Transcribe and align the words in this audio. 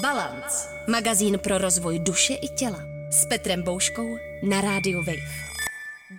Balance. 0.00 0.68
Magazín 0.86 1.38
pro 1.38 1.58
rozvoj 1.58 1.98
duše 1.98 2.34
i 2.34 2.48
těla. 2.48 2.78
S 3.10 3.26
Petrem 3.26 3.62
Bouškou 3.62 4.16
na 4.48 4.60
rádiu 4.60 4.98
Wave. 4.98 5.44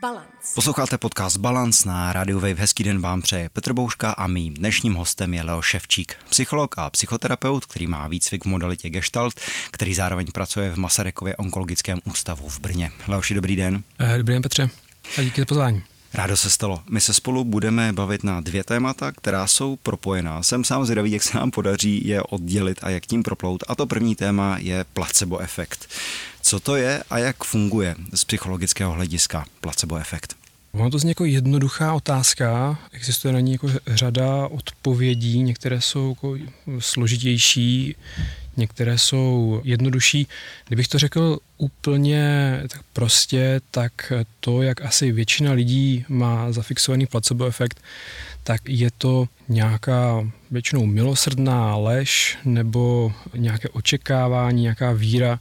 Balance. 0.02 0.56
Posloucháte 0.56 0.98
podcast 0.98 1.38
Balance 1.38 1.90
na 1.90 2.14
Radio 2.14 2.40
Wave. 2.40 2.54
Hezký 2.54 2.84
den 2.84 3.02
vám 3.02 3.22
přeje 3.22 3.50
Petr 3.50 3.74
Bouška 3.74 4.12
a 4.12 4.28
mým 4.28 4.54
dnešním 4.54 4.94
hostem 4.94 5.34
je 5.34 5.44
Leo 5.44 5.62
Ševčík, 5.62 6.16
psycholog 6.30 6.78
a 6.78 6.90
psychoterapeut, 6.90 7.66
který 7.66 7.88
má 7.88 8.08
výcvik 8.08 8.46
v 8.46 8.48
modalitě 8.48 8.90
Gestalt, 8.90 9.40
který 9.72 9.94
zároveň 9.94 10.28
pracuje 10.34 10.72
v 10.72 10.78
Masarykově 10.78 11.36
onkologickém 11.36 12.00
ústavu 12.06 12.50
v 12.50 12.60
Brně. 12.60 12.92
Leoši, 13.08 13.34
dobrý 13.34 13.56
den. 13.56 13.84
Eh, 14.00 14.18
dobrý 14.18 14.34
den, 14.34 14.42
Petře. 14.42 14.70
A 15.18 15.22
díky 15.22 15.42
za 15.42 15.46
pozvání. 15.46 15.84
Rádo 16.16 16.38
se 16.38 16.50
stalo. 16.50 16.82
My 16.90 17.02
se 17.02 17.14
spolu 17.14 17.44
budeme 17.44 17.94
bavit 17.94 18.24
na 18.24 18.42
dvě 18.42 18.64
témata, 18.64 19.12
která 19.12 19.48
jsou 19.48 19.76
propojená. 19.76 20.44
Jsem 20.44 20.64
sám 20.64 20.86
zvědavý, 20.86 21.12
jak 21.12 21.24
se 21.24 21.38
nám 21.38 21.52
podaří 21.52 22.08
je 22.08 22.22
oddělit 22.22 22.80
a 22.82 22.90
jak 22.90 23.06
tím 23.06 23.24
proplout. 23.24 23.64
A 23.68 23.76
to 23.76 23.86
první 23.86 24.16
téma 24.16 24.58
je 24.58 24.86
placebo 24.94 25.40
efekt. 25.40 25.90
Co 26.42 26.60
to 26.60 26.76
je 26.76 27.04
a 27.10 27.18
jak 27.18 27.44
funguje 27.44 27.96
z 28.14 28.26
psychologického 28.26 28.94
hlediska 28.94 29.46
placebo 29.62 29.98
efekt? 29.98 30.36
Ono 30.72 30.90
to 30.90 31.00
zní 31.00 31.10
jako 31.10 31.26
jednoduchá 31.26 31.94
otázka, 31.94 32.80
existuje 32.92 33.34
na 33.34 33.40
ní 33.40 33.52
jako 33.52 33.70
řada 33.88 34.48
odpovědí, 34.48 35.42
některé 35.44 35.82
jsou 35.82 36.10
jako 36.10 36.38
složitější, 36.80 37.96
některé 38.58 38.98
jsou 38.98 39.62
jednodušší. 39.64 40.28
Kdybych 40.68 40.88
to 40.88 41.00
řekl 41.00 41.40
úplně 41.58 42.60
tak 42.70 42.82
prostě, 42.94 43.62
tak 43.72 44.14
to, 44.40 44.62
jak 44.62 44.82
asi 44.82 45.12
většina 45.12 45.52
lidí 45.52 46.06
má 46.10 46.52
zafixovaný 46.52 47.06
placebo 47.06 47.46
efekt, 47.46 47.82
tak 48.44 48.62
je 48.68 48.92
to 48.98 49.28
nějaká 49.50 50.28
většinou 50.52 50.86
milosrdná 50.86 51.76
lež 51.76 52.38
nebo 52.46 53.14
nějaké 53.36 53.70
očekávání, 53.70 54.62
nějaká 54.62 54.92
víra, 54.92 55.40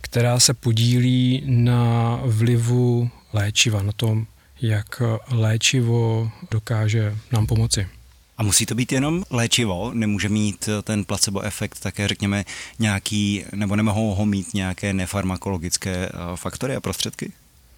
která 0.00 0.40
se 0.40 0.54
podílí 0.54 1.42
na 1.46 2.20
vlivu 2.24 3.10
léčiva, 3.32 3.82
na 3.82 3.92
tom, 3.92 4.26
jak 4.62 5.02
léčivo 5.30 6.30
dokáže 6.50 7.16
nám 7.32 7.46
pomoci. 7.46 7.86
A 8.40 8.42
musí 8.42 8.66
to 8.66 8.74
být 8.74 8.92
jenom 8.92 9.24
léčivo? 9.30 9.90
Nemůže 9.94 10.28
mít 10.28 10.68
ten 10.82 11.04
placebo 11.04 11.40
efekt 11.40 11.80
také, 11.80 12.08
řekněme, 12.08 12.44
nějaký, 12.78 13.44
nebo 13.54 13.76
nemohou 13.76 14.14
ho 14.14 14.26
mít 14.26 14.54
nějaké 14.54 14.92
nefarmakologické 14.92 15.90
eh, 15.90 16.10
faktory 16.36 16.76
a 16.76 16.80
prostředky? 16.80 17.32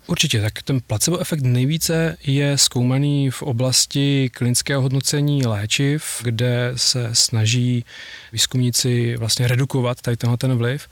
Určitě, 0.06 0.41
tak 0.41 0.62
ten 0.62 0.81
placebo 0.86 1.19
efekt 1.19 1.41
nejvíce 1.42 2.17
je 2.25 2.58
zkoumaný 2.58 3.31
v 3.31 3.42
oblasti 3.42 4.31
klinického 4.34 4.83
hodnocení 4.83 5.47
léčiv, 5.47 6.05
kde 6.22 6.72
se 6.77 7.11
snaží 7.12 7.84
výzkumníci 8.33 9.17
vlastně 9.17 9.48
redukovat 9.48 10.00
tady 10.00 10.17
tenhle 10.17 10.36
ten 10.36 10.55
vliv. 10.55 10.89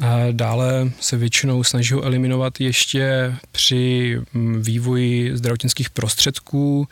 A 0.00 0.16
dále 0.32 0.92
se 1.00 1.16
většinou 1.16 1.64
snaží 1.64 1.94
ho 1.94 2.02
eliminovat 2.02 2.60
ještě 2.60 3.34
při 3.52 4.16
mm, 4.32 4.62
vývoji 4.62 5.36
zdravotnických 5.36 5.90
prostředků 5.90 6.88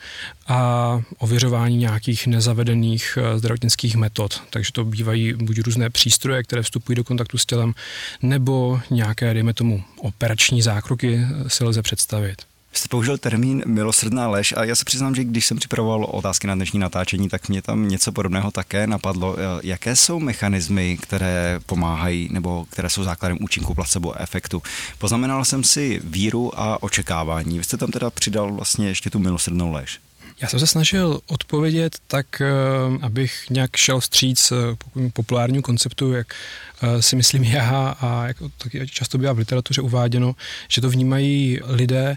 a 0.47 1.01
ověřování 1.17 1.77
nějakých 1.77 2.27
nezavedených 2.27 3.17
eh, 3.21 3.39
zdravotnických 3.39 3.95
metod. 3.95 4.41
Takže 4.49 4.71
to 4.71 4.85
bývají 4.85 5.33
buď 5.33 5.59
různé 5.59 5.89
přístroje, 5.89 6.43
které 6.43 6.61
vstupují 6.61 6.95
do 6.95 7.03
kontaktu 7.03 7.37
s 7.37 7.45
tělem, 7.45 7.73
nebo 8.21 8.79
nějaké, 8.89 9.33
dejme 9.33 9.53
tomu, 9.53 9.83
operační 9.97 10.61
zákroky 10.61 11.19
eh, 11.19 11.46
si 11.47 11.63
lze 11.63 11.81
představit. 11.81 12.41
Jste 12.73 12.87
použil 12.87 13.17
termín 13.17 13.63
milosrdná 13.65 14.27
lež 14.27 14.53
a 14.57 14.63
já 14.63 14.75
se 14.75 14.85
přiznám, 14.85 15.15
že 15.15 15.23
když 15.23 15.45
jsem 15.45 15.57
připravoval 15.57 16.05
otázky 16.05 16.47
na 16.47 16.55
dnešní 16.55 16.79
natáčení, 16.79 17.29
tak 17.29 17.49
mě 17.49 17.61
tam 17.61 17.87
něco 17.87 18.11
podobného 18.11 18.51
také 18.51 18.87
napadlo. 18.87 19.35
Eh, 19.37 19.59
jaké 19.63 19.95
jsou 19.95 20.19
mechanismy, 20.19 20.97
které 21.01 21.59
pomáhají 21.65 22.29
nebo 22.31 22.65
které 22.69 22.89
jsou 22.89 23.03
základem 23.03 23.37
účinku 23.41 23.73
placebo 23.73 24.21
efektu? 24.21 24.63
Poznamenal 24.97 25.45
jsem 25.45 25.63
si 25.63 26.01
víru 26.03 26.59
a 26.59 26.83
očekávání. 26.83 27.57
Vy 27.57 27.63
jste 27.63 27.77
tam 27.77 27.91
teda 27.91 28.09
přidal 28.09 28.53
vlastně 28.53 28.87
ještě 28.87 29.09
tu 29.09 29.19
milosrdnou 29.19 29.71
lež. 29.71 29.99
Já 30.41 30.47
jsem 30.47 30.59
se 30.59 30.67
snažil 30.67 31.19
odpovědět 31.27 31.97
tak, 32.07 32.41
eh, 32.41 32.45
abych 33.01 33.49
nějak 33.49 33.75
šel 33.75 33.99
vstříc 33.99 34.51
eh, 34.51 34.55
populárnímu 35.13 35.61
konceptu, 35.61 36.13
jak 36.13 36.33
eh, 36.81 37.01
si 37.01 37.15
myslím 37.15 37.43
já 37.43 37.95
a 38.01 38.27
jak 38.27 38.37
to 38.39 38.69
často 38.85 39.17
bývá 39.17 39.33
v 39.33 39.37
literatuře 39.37 39.81
uváděno, 39.81 40.35
že 40.67 40.81
to 40.81 40.89
vnímají 40.89 41.59
lidé, 41.63 42.15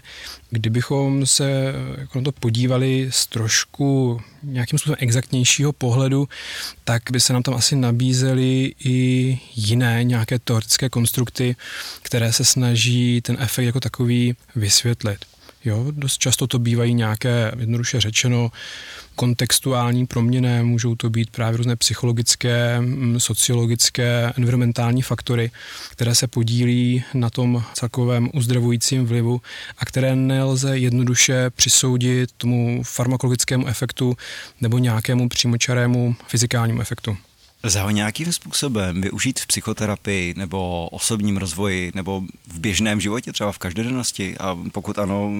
kdybychom 0.49 1.25
se 1.25 1.73
jako 1.97 2.19
na 2.19 2.23
to 2.23 2.31
podívali 2.31 3.07
z 3.09 3.27
trošku 3.27 4.21
nějakým 4.43 4.79
způsobem 4.79 4.97
exaktnějšího 4.99 5.73
pohledu, 5.73 6.27
tak 6.83 7.03
by 7.11 7.19
se 7.19 7.33
nám 7.33 7.43
tam 7.43 7.53
asi 7.53 7.75
nabízely 7.75 8.75
i 8.83 9.39
jiné 9.55 10.03
nějaké 10.03 10.39
teoretické 10.39 10.89
konstrukty, 10.89 11.55
které 12.01 12.33
se 12.33 12.45
snaží 12.45 13.21
ten 13.21 13.37
efekt 13.39 13.65
jako 13.65 13.79
takový 13.79 14.35
vysvětlit. 14.55 15.25
Jo, 15.65 15.85
dost 15.91 16.17
často 16.17 16.47
to 16.47 16.59
bývají 16.59 16.93
nějaké, 16.93 17.51
jednoduše 17.59 18.01
řečeno, 18.01 18.51
kontextuální 19.15 20.07
proměny, 20.07 20.63
můžou 20.63 20.95
to 20.95 21.09
být 21.09 21.29
právě 21.29 21.57
různé 21.57 21.75
psychologické, 21.75 22.81
mm, 22.81 23.19
sociologické, 23.19 24.33
environmentální 24.37 25.01
faktory, 25.01 25.51
které 25.91 26.15
se 26.15 26.27
podílí 26.27 27.03
na 27.13 27.29
tom 27.29 27.63
celkovém 27.73 28.29
uzdravujícím 28.33 29.05
vlivu 29.05 29.41
a 29.77 29.85
které 29.85 30.15
nelze 30.15 30.77
jednoduše 30.77 31.49
přisoudit 31.49 32.31
tomu 32.37 32.83
farmakologickému 32.83 33.67
efektu 33.67 34.17
nebo 34.61 34.77
nějakému 34.77 35.29
přímočarému 35.29 36.15
fyzikálnímu 36.27 36.81
efektu. 36.81 37.17
Lze 37.63 37.81
ho 37.81 37.89
nějakým 37.89 38.33
způsobem 38.33 39.01
využít 39.01 39.39
v 39.39 39.47
psychoterapii 39.47 40.33
nebo 40.37 40.87
osobním 40.87 41.37
rozvoji 41.37 41.91
nebo 41.95 42.21
v 42.47 42.59
běžném 42.59 43.01
životě, 43.01 43.31
třeba 43.33 43.51
v 43.51 43.57
každodennosti? 43.57 44.37
A 44.37 44.57
pokud 44.71 44.99
ano, 44.99 45.31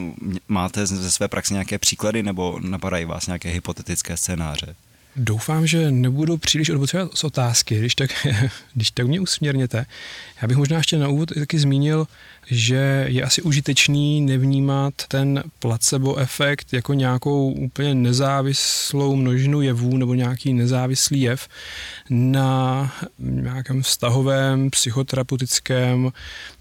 máte 0.47 0.85
ze 0.85 1.11
své 1.11 1.27
praxe 1.27 1.53
nějaké 1.53 1.77
příklady 1.77 2.23
nebo 2.23 2.59
napadají 2.59 3.05
vás 3.05 3.27
nějaké 3.27 3.49
hypotetické 3.49 4.17
scénáře? 4.17 4.75
Doufám, 5.15 5.67
že 5.67 5.91
nebudu 5.91 6.37
příliš 6.37 6.69
odbocovat 6.69 7.11
z 7.13 7.23
otázky, 7.23 7.79
když 7.79 7.95
tak, 7.95 8.27
když 8.73 8.91
tak 8.91 9.07
mě 9.07 9.19
usměrněte. 9.19 9.85
Já 10.41 10.47
bych 10.47 10.57
možná 10.57 10.77
ještě 10.77 10.97
na 10.97 11.07
úvod 11.07 11.31
taky 11.39 11.59
zmínil, 11.59 12.07
že 12.47 13.05
je 13.09 13.23
asi 13.23 13.41
užitečný 13.41 14.21
nevnímat 14.21 14.93
ten 15.07 15.43
placebo 15.59 16.15
efekt 16.15 16.73
jako 16.73 16.93
nějakou 16.93 17.51
úplně 17.51 17.95
nezávislou 17.95 19.15
množinu 19.15 19.61
jevů 19.61 19.97
nebo 19.97 20.13
nějaký 20.13 20.53
nezávislý 20.53 21.21
jev 21.21 21.47
na 22.09 22.93
nějakém 23.19 23.81
vztahovém 23.81 24.69
psychoterapeutickém 24.69 26.11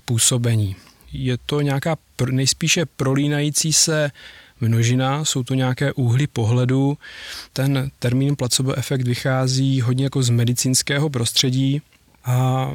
působení. 0.04 0.76
Je 1.12 1.38
to 1.46 1.60
nějaká 1.60 1.96
nejspíše 2.30 2.86
prolínající 2.86 3.72
se 3.72 4.10
množina, 4.60 5.24
jsou 5.24 5.42
to 5.42 5.54
nějaké 5.54 5.92
úhly 5.92 6.26
pohledu. 6.26 6.98
Ten 7.52 7.90
termín 7.98 8.36
placebo 8.36 8.74
efekt 8.74 9.02
vychází 9.02 9.80
hodně 9.80 10.04
jako 10.04 10.22
z 10.22 10.30
medicínského 10.30 11.10
prostředí 11.10 11.82
a 12.24 12.70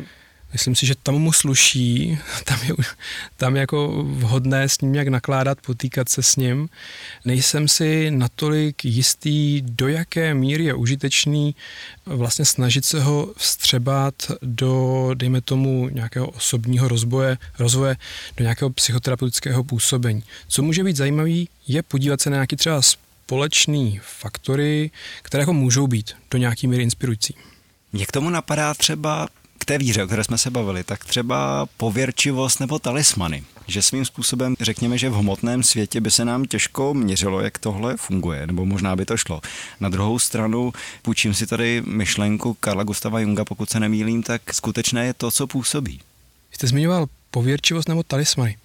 Myslím 0.55 0.75
si, 0.75 0.85
že 0.85 0.95
tam 1.03 1.15
mu 1.15 1.33
sluší, 1.33 2.17
tam 2.43 2.59
je, 2.63 2.73
tam 3.37 3.55
je 3.55 3.59
jako 3.59 4.03
vhodné 4.03 4.69
s 4.69 4.81
ním 4.81 4.95
jak 4.95 5.07
nakládat, 5.07 5.61
potýkat 5.61 6.09
se 6.09 6.23
s 6.23 6.35
ním. 6.35 6.69
Nejsem 7.25 7.67
si 7.67 8.11
natolik 8.11 8.85
jistý, 8.85 9.61
do 9.61 9.87
jaké 9.87 10.33
míry 10.33 10.63
je 10.63 10.73
užitečný 10.73 11.55
vlastně 12.05 12.45
snažit 12.45 12.85
se 12.85 13.01
ho 13.01 13.33
vstřebat 13.37 14.13
do, 14.41 15.09
dejme 15.13 15.41
tomu, 15.41 15.89
nějakého 15.89 16.27
osobního 16.27 16.87
rozboje, 16.87 17.37
rozvoje, 17.59 17.97
do 18.37 18.43
nějakého 18.43 18.69
psychoterapeutického 18.69 19.63
působení. 19.63 20.23
Co 20.47 20.63
může 20.63 20.83
být 20.83 20.95
zajímavý, 20.95 21.49
je 21.67 21.83
podívat 21.83 22.21
se 22.21 22.29
na 22.29 22.35
nějaký 22.35 22.55
třeba 22.55 22.81
společný 22.81 23.99
faktory, 24.03 24.91
které 25.21 25.41
jako 25.41 25.53
můžou 25.53 25.87
být 25.87 26.11
do 26.31 26.37
nějaký 26.37 26.67
míry 26.67 26.83
inspirující. 26.83 27.35
Mě 27.93 28.05
k 28.05 28.11
tomu 28.11 28.29
napadá 28.29 28.73
třeba 28.73 29.27
té 29.65 29.77
víře, 29.77 30.03
o 30.03 30.07
které 30.07 30.23
jsme 30.23 30.37
se 30.37 30.51
bavili, 30.51 30.83
tak 30.83 31.05
třeba 31.05 31.65
pověrčivost 31.77 32.59
nebo 32.59 32.79
talismany. 32.79 33.43
Že 33.67 33.81
svým 33.81 34.05
způsobem 34.05 34.55
řekněme, 34.59 34.97
že 34.97 35.09
v 35.09 35.13
hmotném 35.13 35.63
světě 35.63 36.01
by 36.01 36.11
se 36.11 36.25
nám 36.25 36.45
těžko 36.45 36.93
měřilo, 36.93 37.41
jak 37.41 37.57
tohle 37.57 37.97
funguje, 37.97 38.47
nebo 38.47 38.65
možná 38.65 38.95
by 38.95 39.05
to 39.05 39.17
šlo. 39.17 39.41
Na 39.79 39.89
druhou 39.89 40.19
stranu, 40.19 40.73
půjčím 41.01 41.33
si 41.33 41.47
tady 41.47 41.83
myšlenku 41.85 42.53
Karla 42.53 42.83
Gustava 42.83 43.19
Junga, 43.19 43.45
pokud 43.45 43.69
se 43.69 43.79
nemýlím, 43.79 44.23
tak 44.23 44.53
skutečné 44.53 45.05
je 45.05 45.13
to, 45.13 45.31
co 45.31 45.47
působí. 45.47 46.01
Jste 46.51 46.67
zmiňoval 46.67 47.05
pověrčivost 47.31 47.89
nebo 47.89 48.03
talismany. 48.03 48.57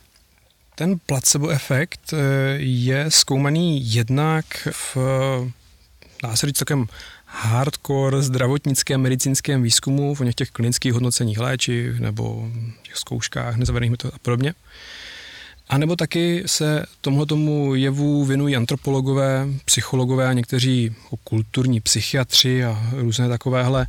Ten 0.75 0.99
placebo 1.07 1.49
efekt 1.49 2.01
eh, 2.13 2.17
je 2.59 3.11
zkoumaný 3.11 3.95
jednak 3.95 4.69
v 4.73 4.97
dá 6.23 6.37
se 6.37 6.47
říct, 6.47 6.63
hardcore 7.31 8.23
zdravotnickém 8.23 9.01
medicínském 9.01 9.63
výzkumu, 9.63 10.15
něch 10.23 10.35
těch 10.35 10.51
klinických 10.51 10.93
hodnoceních 10.93 11.39
léčiv 11.39 11.99
nebo 12.01 12.49
těch 12.83 12.97
zkouškách 12.97 13.57
nezavedených 13.57 13.91
metod 13.91 14.15
a 14.15 14.19
podobně. 14.19 14.55
A 15.69 15.79
nebo 15.79 15.97
taky 15.97 16.43
se 16.47 16.87
tomuhle 17.01 17.27
tomu 17.27 17.75
jevu 17.75 18.25
věnují 18.25 18.57
antropologové, 18.57 19.47
psychologové 19.65 20.29
a 20.29 20.33
někteří 20.33 20.85
jako 20.85 21.17
kulturní 21.17 21.81
psychiatři 21.81 22.65
a 22.65 22.91
různé 22.93 23.29
takovéhle 23.29 23.87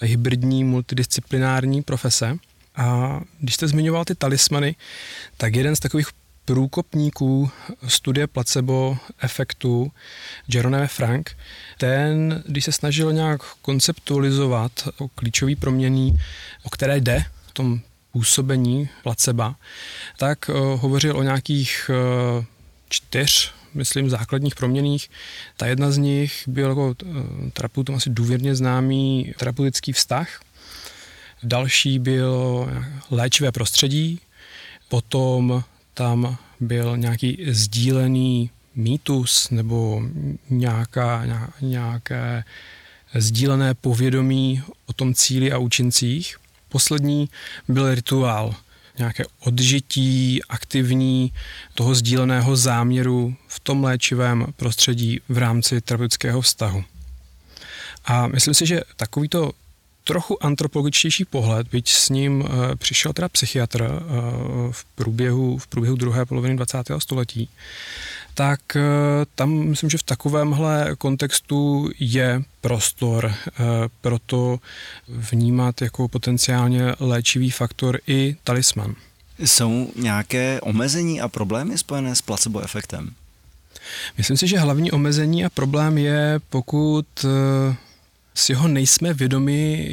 hybridní 0.00 0.64
multidisciplinární 0.64 1.82
profese. 1.82 2.36
A 2.76 3.20
když 3.40 3.54
jste 3.54 3.68
zmiňoval 3.68 4.04
ty 4.04 4.14
talismany, 4.14 4.74
tak 5.36 5.54
jeden 5.54 5.76
z 5.76 5.80
takových 5.80 6.08
průkopníků 6.50 7.50
studie 7.88 8.26
placebo 8.26 8.98
efektu 9.18 9.92
Jerome 10.48 10.86
Frank, 10.86 11.36
ten, 11.78 12.42
když 12.46 12.64
se 12.64 12.72
snažil 12.72 13.12
nějak 13.12 13.42
konceptualizovat 13.62 14.72
o 14.98 15.08
klíčový 15.08 15.56
proměný, 15.56 16.16
o 16.62 16.70
které 16.70 17.00
jde 17.00 17.24
v 17.46 17.52
tom 17.52 17.80
působení 18.12 18.88
placeba, 19.02 19.56
tak 20.18 20.48
uh, 20.48 20.56
hovořil 20.80 21.16
o 21.16 21.22
nějakých 21.22 21.90
uh, 22.38 22.44
čtyř 22.88 23.52
myslím, 23.74 24.10
základních 24.10 24.54
proměných. 24.54 25.10
Ta 25.56 25.66
jedna 25.66 25.90
z 25.90 25.98
nich 25.98 26.42
byl 26.46 26.68
jako 26.68 26.86
uh, 26.86 26.94
terapeutom 27.52 27.94
asi 27.94 28.10
důvěrně 28.10 28.54
známý 28.54 29.34
terapeutický 29.38 29.92
vztah. 29.92 30.40
Další 31.42 31.98
byl 31.98 32.66
léčivé 33.10 33.52
prostředí, 33.52 34.20
potom 34.88 35.64
tam 36.00 36.36
byl 36.60 36.96
nějaký 36.96 37.46
sdílený 37.50 38.50
mýtus 38.74 39.50
nebo 39.50 40.02
nějaká, 40.50 41.24
nějaké 41.60 42.44
sdílené 43.14 43.74
povědomí 43.74 44.62
o 44.86 44.92
tom 44.92 45.14
cíli 45.14 45.52
a 45.52 45.58
účincích. 45.58 46.36
Poslední 46.68 47.28
byl 47.68 47.94
rituál, 47.94 48.54
nějaké 48.98 49.24
odžití 49.40 50.40
aktivní 50.48 51.32
toho 51.74 51.94
sdíleného 51.94 52.56
záměru 52.56 53.34
v 53.48 53.60
tom 53.60 53.84
léčivém 53.84 54.46
prostředí 54.56 55.20
v 55.28 55.38
rámci 55.38 55.80
terapeutického 55.80 56.40
vztahu. 56.40 56.84
A 58.04 58.26
myslím 58.26 58.54
si, 58.54 58.66
že 58.66 58.80
takovýto 58.96 59.52
trochu 60.10 60.44
antropologičtější 60.44 61.24
pohled, 61.24 61.68
byť 61.68 61.90
s 61.90 62.08
ním 62.08 62.40
uh, 62.40 62.48
přišel 62.78 63.12
teda 63.12 63.28
psychiatr 63.28 63.82
uh, 63.82 64.72
v, 64.72 64.84
průběhu, 64.84 65.58
v 65.58 65.66
průběhu 65.66 65.96
druhé 65.96 66.26
poloviny 66.26 66.56
20. 66.56 66.78
století, 66.98 67.48
tak 68.34 68.60
uh, 68.76 68.82
tam 69.34 69.50
myslím, 69.50 69.90
že 69.90 69.98
v 69.98 70.02
takovémhle 70.02 70.96
kontextu 70.98 71.90
je 72.00 72.42
prostor 72.60 73.34
pro 74.00 74.18
to 74.18 74.58
vnímat 75.08 75.82
jako 75.82 76.08
potenciálně 76.08 76.94
léčivý 77.00 77.50
faktor 77.50 77.98
i 78.06 78.36
talisman. 78.44 78.94
Jsou 79.38 79.90
nějaké 79.96 80.60
omezení 80.60 81.20
a 81.20 81.28
problémy 81.28 81.78
spojené 81.78 82.16
s 82.16 82.22
placebo 82.22 82.60
efektem? 82.60 83.10
Myslím 84.18 84.36
si, 84.36 84.48
že 84.48 84.58
hlavní 84.58 84.92
omezení 84.92 85.44
a 85.44 85.50
problém 85.50 85.98
je, 85.98 86.40
pokud 86.50 87.06
si 88.34 88.54
ho 88.54 88.68
nejsme 88.68 89.14
vědomi, 89.14 89.88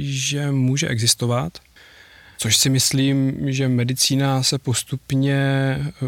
že 0.00 0.50
může 0.50 0.88
existovat. 0.88 1.58
Což 2.38 2.56
si 2.56 2.70
myslím, 2.70 3.34
že 3.52 3.68
medicína 3.68 4.42
se 4.42 4.58
postupně 4.58 5.36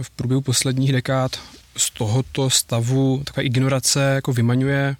v 0.02 0.10
průběhu 0.10 0.40
posledních 0.40 0.92
dekád 0.92 1.40
z 1.76 1.90
tohoto 1.90 2.50
stavu 2.50 3.22
takové 3.24 3.44
ignorace 3.44 4.12
jako 4.14 4.32
vymaňuje 4.32 4.96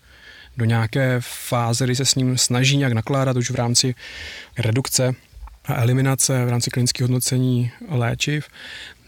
do 0.56 0.64
nějaké 0.64 1.16
fáze, 1.20 1.84
kdy 1.84 1.96
se 1.96 2.04
s 2.04 2.14
ním 2.14 2.38
snaží 2.38 2.76
nějak 2.76 2.92
nakládat 2.92 3.36
už 3.36 3.50
v 3.50 3.54
rámci 3.54 3.94
redukce 4.58 5.14
a 5.64 5.82
eliminace 5.82 6.44
v 6.44 6.48
rámci 6.48 6.70
klinických 6.70 7.02
hodnocení 7.02 7.70
léčiv, 7.88 8.46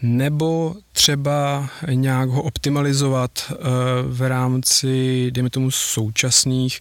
nebo 0.01 0.75
třeba 0.91 1.69
nějak 1.89 2.29
ho 2.29 2.41
optimalizovat 2.41 3.31
eh, 3.51 3.55
v 4.03 4.27
rámci, 4.27 5.27
dejme 5.31 5.49
tomu, 5.49 5.71
současných 5.71 6.79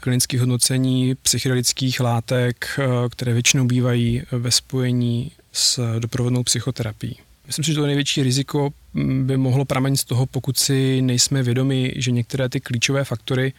klinických 0.00 0.40
hodnocení 0.40 1.14
psychedelických 1.14 2.00
látek, 2.00 2.66
eh, 2.78 3.08
které 3.08 3.32
většinou 3.32 3.64
bývají 3.64 4.22
ve 4.32 4.50
spojení 4.50 5.32
s 5.52 5.98
doprovodnou 5.98 6.42
psychoterapií. 6.42 7.16
Myslím 7.46 7.64
si, 7.64 7.70
že 7.70 7.80
to 7.80 7.86
největší 7.86 8.22
riziko 8.22 8.70
mm, 8.94 9.26
by 9.26 9.36
mohlo 9.36 9.64
pramenit 9.64 9.96
z 9.96 10.04
toho, 10.04 10.26
pokud 10.26 10.58
si 10.58 11.02
nejsme 11.02 11.42
vědomi, 11.42 11.92
že 11.96 12.10
některé 12.10 12.48
ty 12.48 12.60
klíčové 12.60 13.04
faktory 13.04 13.52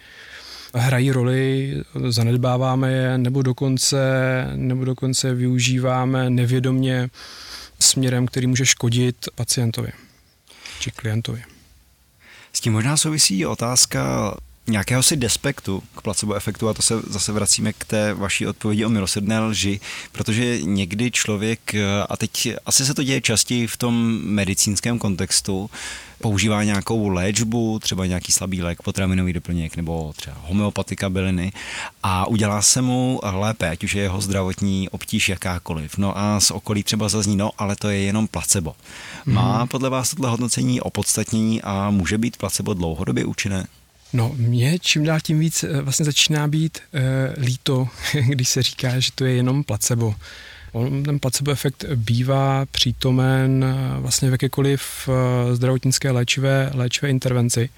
hrají 0.76 1.12
roli, 1.12 1.76
zanedbáváme 2.10 2.92
je, 2.92 3.18
nebo 3.18 3.42
dokonce, 3.42 3.98
nebo 4.56 4.86
dokonce 4.86 5.34
využíváme 5.34 6.30
nevědomně 6.30 7.10
směrem, 7.80 8.28
který 8.28 8.48
může 8.48 8.66
škodit 8.66 9.16
pacientovi 9.36 9.90
či 10.80 10.92
klientovi. 10.92 11.44
S 12.54 12.62
tím 12.62 12.74
možná 12.74 12.98
souvisí 12.98 13.46
otázka 13.46 14.34
nějakého 14.70 15.04
si 15.04 15.18
despektu 15.18 15.84
k 15.96 16.02
placebo 16.02 16.34
efektu 16.34 16.70
a 16.70 16.74
to 16.74 16.82
se 16.82 17.02
zase 17.08 17.32
vracíme 17.32 17.74
k 17.74 17.86
té 17.86 18.14
vaší 18.14 18.48
odpovědi 18.48 18.86
o 18.86 18.90
milosrdné 18.90 19.40
lži, 19.40 19.80
protože 20.12 20.62
někdy 20.62 21.12
člověk, 21.12 21.76
a 22.10 22.18
teď 22.18 22.54
asi 22.66 22.86
se 22.86 22.94
to 22.94 23.04
děje 23.04 23.22
častěji 23.22 23.68
v 23.68 23.78
tom 23.78 24.20
medicínském 24.24 25.00
kontextu, 25.00 25.70
používá 26.22 26.64
nějakou 26.64 27.08
léčbu, 27.08 27.80
třeba 27.80 28.06
nějaký 28.06 28.32
slabý 28.32 28.62
lék, 28.62 28.82
potravinový 28.82 29.34
doplněk 29.34 29.76
nebo 29.76 30.14
třeba 30.16 30.38
homeopatika 30.42 31.10
byliny 31.10 31.52
a 32.04 32.28
udělá 32.28 32.62
se 32.62 32.82
mu 32.82 33.20
lépe, 33.24 33.70
ať 33.70 33.84
už 33.84 33.94
je 33.94 34.02
jeho 34.02 34.22
zdravotní 34.22 34.90
obtíž 34.90 35.30
jakákoliv. 35.30 35.98
No 35.98 36.18
a 36.18 36.40
z 36.40 36.52
okolí 36.52 36.84
třeba 36.84 37.10
zazní, 37.10 37.36
no 37.36 37.52
ale 37.58 37.76
to 37.76 37.90
je 37.90 38.00
jenom 38.00 38.28
placebo. 38.28 38.76
Má 39.26 39.58
mhm. 39.58 39.68
podle 39.68 39.90
vás 39.90 40.10
tohle 40.10 40.30
hodnocení 40.30 40.82
opodstatnění 40.82 41.62
a 41.62 41.90
může 41.90 42.18
být 42.18 42.38
placebo 42.38 42.74
dlouhodobě 42.74 43.26
účinné? 43.26 43.68
No, 44.14 44.32
mě 44.38 44.80
čím 44.80 45.04
dál 45.04 45.20
tím 45.24 45.40
víc 45.40 45.64
eh, 45.64 45.82
vlastně 45.82 46.06
začíná 46.06 46.48
být 46.48 46.80
e, 46.94 47.42
líto, 47.42 47.88
když 48.28 48.50
se 48.50 48.64
říká, 48.64 49.00
že 49.00 49.12
to 49.16 49.26
je 49.26 49.34
jenom 49.34 49.64
placebo. 49.64 50.16
On, 50.72 51.04
ten 51.04 51.20
placebo 51.20 51.52
efekt 51.52 51.86
bývá 51.96 52.66
přítomen 52.66 53.66
eh, 53.66 54.00
vlastně 54.02 54.30
v 54.30 54.32
jakékoliv 54.32 55.10
zdravotnické 55.54 56.12
léčivé, 56.12 56.72
léčivé 56.74 57.10
intervenci 57.10 57.70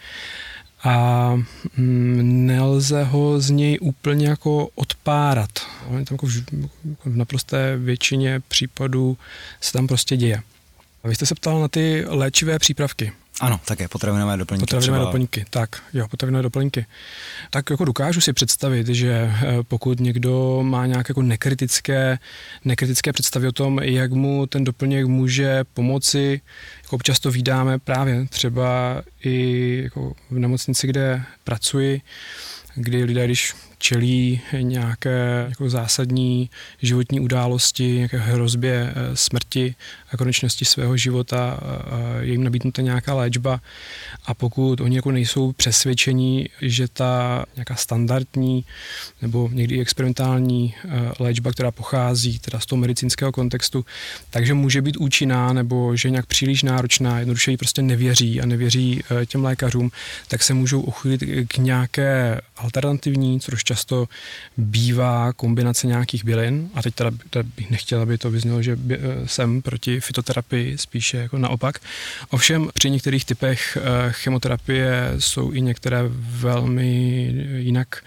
a 0.83 1.33
mm, 1.77 2.45
nelze 2.45 3.03
ho 3.03 3.39
z 3.39 3.49
něj 3.49 3.77
úplně 3.81 4.27
jako 4.27 4.69
odpárat. 4.75 5.49
On 5.87 6.05
tam 6.05 6.15
jako 6.15 6.27
v, 6.27 6.43
v 7.05 7.15
naprosté 7.15 7.77
většině 7.77 8.41
případů 8.47 9.17
se 9.61 9.73
tam 9.73 9.87
prostě 9.87 10.17
děje. 10.17 10.41
A 11.03 11.07
vy 11.07 11.15
jste 11.15 11.25
se 11.25 11.35
ptal 11.35 11.61
na 11.61 11.67
ty 11.67 12.03
léčivé 12.07 12.59
přípravky. 12.59 13.11
Ano, 13.41 13.59
také 13.65 13.87
potravinové 13.87 14.37
doplňky. 14.37 14.61
Potravinové 14.61 14.97
třeba... 14.97 15.05
doplňky, 15.05 15.45
tak, 15.49 15.83
jo, 15.93 16.07
potravinové 16.07 16.43
doplňky. 16.43 16.85
Tak 17.49 17.69
jako 17.69 17.85
dokážu 17.85 18.21
si 18.21 18.33
představit, 18.33 18.87
že 18.87 19.11
eh, 19.11 19.57
pokud 19.63 19.99
někdo 19.99 20.59
má 20.63 20.85
nějaké 20.85 21.11
jako 21.11 21.21
nekritické, 21.21 22.19
nekritické 22.65 23.13
představy 23.13 23.47
o 23.47 23.51
tom, 23.51 23.79
jak 23.79 24.11
mu 24.11 24.45
ten 24.45 24.63
doplněk 24.63 25.05
může 25.05 25.63
pomoci, 25.73 26.41
jako 26.83 26.95
občas 26.95 27.19
to 27.19 27.31
vydáme 27.31 27.79
právě 27.79 28.25
třeba 28.29 29.01
i 29.23 29.79
jako 29.83 30.13
v 30.29 30.39
nemocnici, 30.39 30.87
kde 30.87 31.23
pracuji, 31.43 32.01
kdy 32.75 33.03
lidé, 33.03 33.25
když 33.25 33.53
čelí 33.81 34.41
nějaké 34.61 35.45
jako 35.49 35.69
zásadní 35.69 36.49
životní 36.81 37.19
události, 37.19 37.93
nějaké 37.93 38.17
hrozbě 38.17 38.93
eh, 38.95 39.15
smrti 39.15 39.75
a 40.11 40.17
konečnosti 40.17 40.65
svého 40.65 40.97
života, 40.97 41.59
je 42.19 42.31
jim 42.31 42.43
nabídnuta 42.43 42.81
nějaká 42.81 43.13
léčba. 43.13 43.61
A 44.25 44.33
pokud 44.33 44.81
oni 44.81 44.95
jako 44.95 45.11
nejsou 45.11 45.51
přesvědčení, 45.51 46.49
že 46.61 46.87
ta 46.87 47.45
nějaká 47.55 47.75
standardní 47.75 48.65
nebo 49.21 49.49
někdy 49.53 49.81
experimentální 49.81 50.75
eh, 50.85 50.89
léčba, 51.19 51.51
která 51.51 51.71
pochází 51.71 52.39
teda 52.39 52.59
z 52.59 52.65
toho 52.65 52.79
medicínského 52.79 53.31
kontextu, 53.31 53.85
takže 54.29 54.53
může 54.53 54.81
být 54.81 54.97
účinná 54.97 55.53
nebo 55.53 55.95
že 55.95 56.09
nějak 56.09 56.25
příliš 56.25 56.63
náročná, 56.63 57.19
jednoduše 57.19 57.51
jí 57.51 57.57
prostě 57.57 57.81
nevěří 57.81 58.41
a 58.41 58.45
nevěří 58.45 59.03
eh, 59.21 59.25
těm 59.25 59.43
lékařům, 59.43 59.91
tak 60.27 60.43
se 60.43 60.53
můžou 60.53 60.81
uchylit 60.81 61.23
k 61.47 61.57
nějaké 61.57 62.41
alternativní, 62.57 63.39
což 63.39 63.63
často 63.71 64.07
bývá 64.57 65.33
kombinace 65.33 65.87
nějakých 65.87 66.25
bylin. 66.25 66.69
A 66.73 66.81
teď 66.81 66.95
teda, 66.95 67.11
teda 67.29 67.49
bych 67.55 67.69
nechtěl, 67.69 68.01
aby 68.01 68.17
to 68.17 68.31
vyznělo, 68.31 68.61
že 68.61 68.77
eh, 68.89 68.97
jsem 69.25 69.61
proti 69.61 69.99
fitoterapii, 69.99 70.77
spíše 70.77 71.17
jako 71.17 71.37
naopak. 71.37 71.79
Ovšem 72.29 72.69
při 72.73 72.89
některých 72.89 73.25
typech 73.25 73.77
eh, 73.77 74.11
chemoterapie 74.11 75.13
jsou 75.19 75.51
i 75.51 75.61
některé 75.61 76.03
velmi 76.43 76.91
jinak 77.57 78.03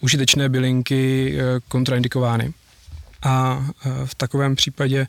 užitečné 0.00 0.48
bylinky 0.48 1.34
eh, 1.36 1.60
kontraindikovány. 1.68 2.52
A 3.24 3.64
v 4.04 4.14
takovém 4.14 4.56
případě, 4.56 5.06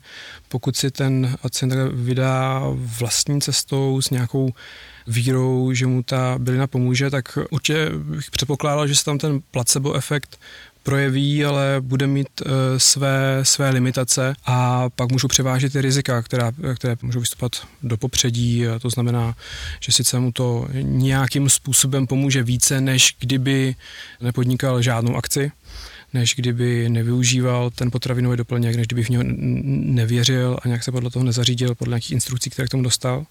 pokud 0.48 0.76
si 0.76 0.90
ten 0.90 1.36
pacient 1.42 1.74
vydá 1.92 2.62
vlastní 2.74 3.40
cestou 3.40 4.02
s 4.02 4.10
nějakou 4.10 4.52
vírou, 5.06 5.72
že 5.72 5.86
mu 5.86 6.02
ta 6.02 6.34
bylina 6.38 6.66
pomůže, 6.66 7.10
tak 7.10 7.38
určitě 7.50 7.90
bych 7.98 8.30
předpokládal, 8.30 8.86
že 8.86 8.96
se 8.96 9.04
tam 9.04 9.18
ten 9.18 9.40
placebo 9.50 9.94
efekt 9.94 10.38
projeví, 10.82 11.44
ale 11.44 11.76
bude 11.80 12.06
mít 12.06 12.28
uh, 12.40 12.50
své, 12.78 13.40
své 13.42 13.70
limitace 13.70 14.34
a 14.46 14.90
pak 14.90 15.12
můžou 15.12 15.28
převážit 15.28 15.72
ty 15.72 15.80
rizika, 15.80 16.22
která, 16.22 16.52
které 16.74 16.96
můžou 17.02 17.20
vystupovat 17.20 17.52
do 17.82 17.96
popředí. 17.96 18.68
A 18.68 18.78
to 18.78 18.90
znamená, 18.90 19.34
že 19.80 19.92
sice 19.92 20.18
mu 20.18 20.32
to 20.32 20.68
nějakým 20.80 21.48
způsobem 21.48 22.06
pomůže 22.06 22.42
více, 22.42 22.80
než 22.80 23.16
kdyby 23.18 23.74
nepodnikal 24.20 24.82
žádnou 24.82 25.16
akci, 25.16 25.52
než 26.16 26.34
kdyby 26.34 26.88
nevyužíval 26.88 27.70
ten 27.70 27.90
potravinový 27.90 28.36
doplněk, 28.36 28.76
než 28.76 28.86
kdyby 28.86 29.04
v 29.04 29.08
něho 29.08 29.24
nevěřil 29.26 30.58
a 30.62 30.68
nějak 30.68 30.84
se 30.84 30.92
podle 30.92 31.10
toho 31.10 31.24
nezařídil, 31.24 31.74
podle 31.74 31.92
nějakých 31.92 32.12
instrukcí, 32.12 32.50
které 32.50 32.68
k 32.68 32.70
tomu 32.70 32.82
dostal. 32.82 33.26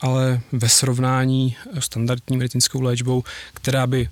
Ale 0.00 0.40
ve 0.52 0.68
srovnání 0.68 1.56
s 1.78 1.84
standardní 1.84 2.36
medicínskou 2.36 2.80
léčbou, 2.80 3.24
která 3.54 3.86
by 3.86 4.08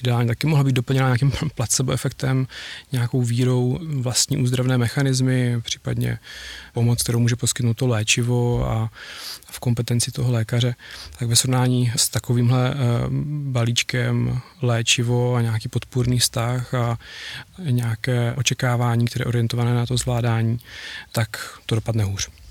ideálně 0.00 0.28
taky 0.28 0.46
mohla 0.46 0.64
být 0.64 0.74
doplněna 0.74 1.06
nějakým 1.06 1.32
placebo 1.54 1.92
efektem, 1.92 2.46
nějakou 2.92 3.22
vírou 3.22 3.78
vlastní 3.82 4.36
úzdravné 4.36 4.78
mechanismy, 4.78 5.60
případně 5.60 6.18
pomoc, 6.72 7.02
kterou 7.02 7.20
může 7.20 7.36
poskytnout 7.36 7.74
to 7.74 7.86
léčivo 7.86 8.70
a 8.70 8.90
v 9.50 9.60
kompetenci 9.60 10.10
toho 10.10 10.32
lékaře, 10.32 10.74
tak 11.18 11.28
ve 11.28 11.36
srovnání 11.36 11.92
s 11.96 12.08
takovýmhle 12.08 12.70
eh, 12.70 12.76
balíčkem 13.50 14.40
léčivo 14.62 15.34
a 15.34 15.40
nějaký 15.40 15.68
podpůrný 15.68 16.18
vztah 16.18 16.74
a 16.74 16.98
nějaké 17.58 18.32
očekávání, 18.32 19.04
které 19.04 19.22
je 19.22 19.26
orientované 19.26 19.74
na 19.74 19.86
to 19.86 19.96
zvládání, 19.96 20.58
tak 21.12 21.60
to 21.66 21.74
dopadne 21.74 22.04
hůř. 22.04 22.43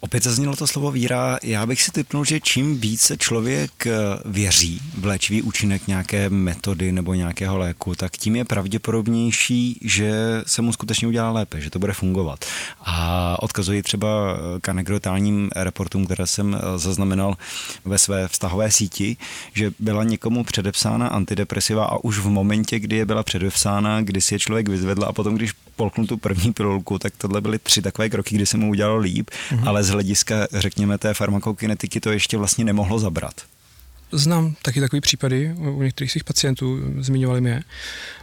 Opět 0.00 0.22
zaznělo 0.22 0.56
to 0.56 0.66
slovo 0.66 0.90
víra. 0.90 1.38
Já 1.42 1.66
bych 1.66 1.82
si 1.82 1.92
typnul, 1.92 2.24
že 2.24 2.40
čím 2.40 2.80
více 2.80 3.16
člověk 3.16 3.86
eh, 3.86 3.92
věří 4.24 4.80
v 4.98 5.06
léčivý 5.06 5.42
účinek 5.42 5.86
nějaké 5.86 6.30
metody 6.30 6.92
nebo 6.92 7.14
nějakého 7.14 7.58
léku, 7.58 7.94
tak 7.94 8.16
tím 8.16 8.36
je 8.36 8.44
pravděpodobnější, 8.44 9.78
že 9.82 10.12
se 10.46 10.62
mu 10.62 10.72
skutečně 10.72 11.08
udělá 11.08 11.30
lépe, 11.30 11.60
že 11.60 11.70
to 11.70 11.78
bude 11.78 11.92
fungovat. 11.92 12.44
A 12.80 13.36
odkazuji 13.42 13.82
třeba 13.82 14.08
eh, 14.08 14.60
k 14.60 14.68
anekdotálním 14.68 15.50
reportům, 15.56 16.04
které 16.04 16.26
jsem 16.26 16.54
eh, 16.54 16.78
zaznamenal 16.78 17.36
ve 17.84 17.98
své 17.98 18.28
vztahové 18.28 18.70
síti, 18.70 19.16
že 19.54 19.72
byla 19.78 20.04
někomu 20.04 20.44
předepsána 20.44 21.08
antidepresiva 21.08 21.84
a 21.84 21.96
už 22.04 22.18
v 22.18 22.28
momentě, 22.28 22.78
kdy 22.78 22.96
je 22.96 23.06
byla 23.06 23.22
předepsána, 23.22 24.02
kdy 24.02 24.20
si 24.20 24.34
je 24.34 24.38
člověk 24.38 24.68
vyzvedl 24.68 25.04
a 25.04 25.12
potom, 25.12 25.34
když 25.34 25.52
polknul 25.76 26.06
tu 26.06 26.16
první 26.16 26.52
pilulku, 26.52 26.98
tak 26.98 27.12
tohle 27.18 27.40
byly 27.40 27.58
tři 27.58 27.82
takové 27.82 28.08
kroky, 28.08 28.34
kdy 28.34 28.46
se 28.46 28.56
mu 28.56 28.70
udělalo 28.70 28.98
líp, 28.98 29.30
mm-hmm. 29.30 29.68
ale 29.68 29.84
z 29.84 29.88
hlediska, 29.88 30.46
řekněme, 30.52 30.98
té 30.98 31.14
farmakokinetiky 31.14 32.00
to 32.00 32.12
ještě 32.12 32.36
vlastně 32.36 32.64
nemohlo 32.64 32.98
zabrat. 32.98 33.34
Znám 34.12 34.54
taky 34.62 34.80
takové 34.80 35.00
případy 35.00 35.54
u 35.58 35.82
některých 35.82 36.10
svých 36.10 36.24
pacientů, 36.24 36.78
zmiňovali 36.98 37.40
mě. 37.40 37.62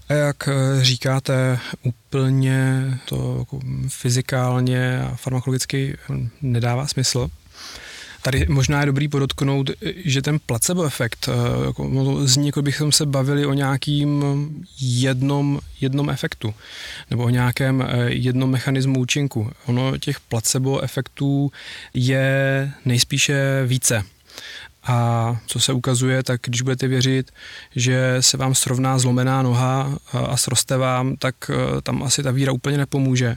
A 0.10 0.14
jak 0.14 0.48
eh, 0.48 0.84
říkáte, 0.84 1.60
úplně 1.84 2.84
to 3.06 3.36
jako 3.40 3.60
fyzikálně 3.88 5.02
a 5.02 5.16
farmakologicky 5.16 5.98
nedává 6.42 6.88
smysl. 6.88 7.30
Tady 8.24 8.46
možná 8.50 8.80
je 8.80 8.86
dobrý 8.86 9.08
podotknout, 9.08 9.72
že 9.96 10.22
ten 10.22 10.40
placebo 10.46 10.84
efekt, 10.84 11.30
eh, 11.30 11.66
jako, 11.66 11.90
zní, 12.24 12.48
jako 12.48 12.62
bychom 12.62 12.92
se 12.92 13.06
bavili 13.06 13.46
o 13.46 13.54
nějakým 13.54 14.24
jednom, 14.80 15.60
jednom 15.82 16.10
efektu 16.10 16.54
nebo 17.10 17.24
o 17.24 17.30
nějakém 17.30 17.82
eh, 17.82 18.10
jednom 18.10 18.50
mechanismu 18.50 19.00
účinku. 19.00 19.52
Ono 19.66 19.98
těch 19.98 20.20
placebo 20.20 20.82
efektů 20.82 21.52
je 21.94 22.72
nejspíše 22.86 23.64
více. 23.66 24.04
A 24.86 25.38
co 25.46 25.60
se 25.60 25.74
ukazuje, 25.74 26.24
tak 26.24 26.42
když 26.44 26.62
budete 26.62 26.88
věřit, 26.88 27.32
že 27.76 28.18
se 28.20 28.38
vám 28.38 28.56
srovná 28.56 28.98
zlomená 28.98 29.42
noha 29.42 29.98
a 30.14 30.38
sroste 30.38 30.78
vám, 30.78 31.16
tak 31.16 31.36
eh, 31.50 31.82
tam 31.82 32.04
asi 32.04 32.24
ta 32.24 32.32
víra 32.32 32.52
úplně 32.52 32.78
nepomůže. 32.78 33.36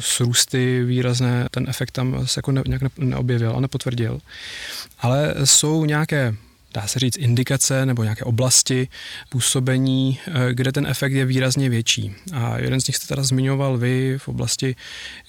Srůsty 0.00 0.84
výrazné, 0.84 1.48
ten 1.50 1.66
efekt 1.68 1.90
tam 1.90 2.26
se 2.26 2.38
jako 2.38 2.52
ne, 2.52 2.62
nějak 2.66 2.82
neobjevil 2.98 3.56
a 3.56 3.60
nepotvrdil. 3.60 4.18
Ale 4.98 5.34
jsou 5.44 5.84
nějaké 5.84 6.34
dá 6.76 6.86
se 6.86 6.98
říct, 6.98 7.16
indikace 7.16 7.86
nebo 7.86 8.02
nějaké 8.02 8.24
oblasti 8.24 8.88
působení, 9.28 10.18
eh, 10.26 10.54
kde 10.54 10.72
ten 10.72 10.86
efekt 10.86 11.12
je 11.12 11.24
výrazně 11.24 11.68
větší. 11.70 12.14
A 12.32 12.58
jeden 12.58 12.80
z 12.80 12.86
nich 12.86 12.96
jste 12.96 13.06
teda 13.06 13.22
zmiňoval 13.22 13.78
vy 13.78 14.18
v 14.18 14.28
oblasti 14.28 14.76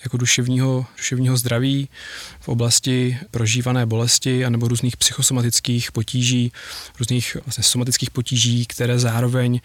jako 0.03 0.17
duševního, 0.17 0.85
duševního 0.97 1.37
zdraví, 1.37 1.89
v 2.39 2.47
oblasti 2.47 3.17
prožívané 3.31 3.85
bolesti 3.85 4.45
anebo 4.45 4.67
různých 4.67 4.97
psychosomatických 4.97 5.91
potíží, 5.91 6.51
různých 6.99 7.37
vlastně 7.45 7.63
somatických 7.63 8.11
potíží, 8.11 8.65
které 8.65 8.99
zároveň 8.99 9.59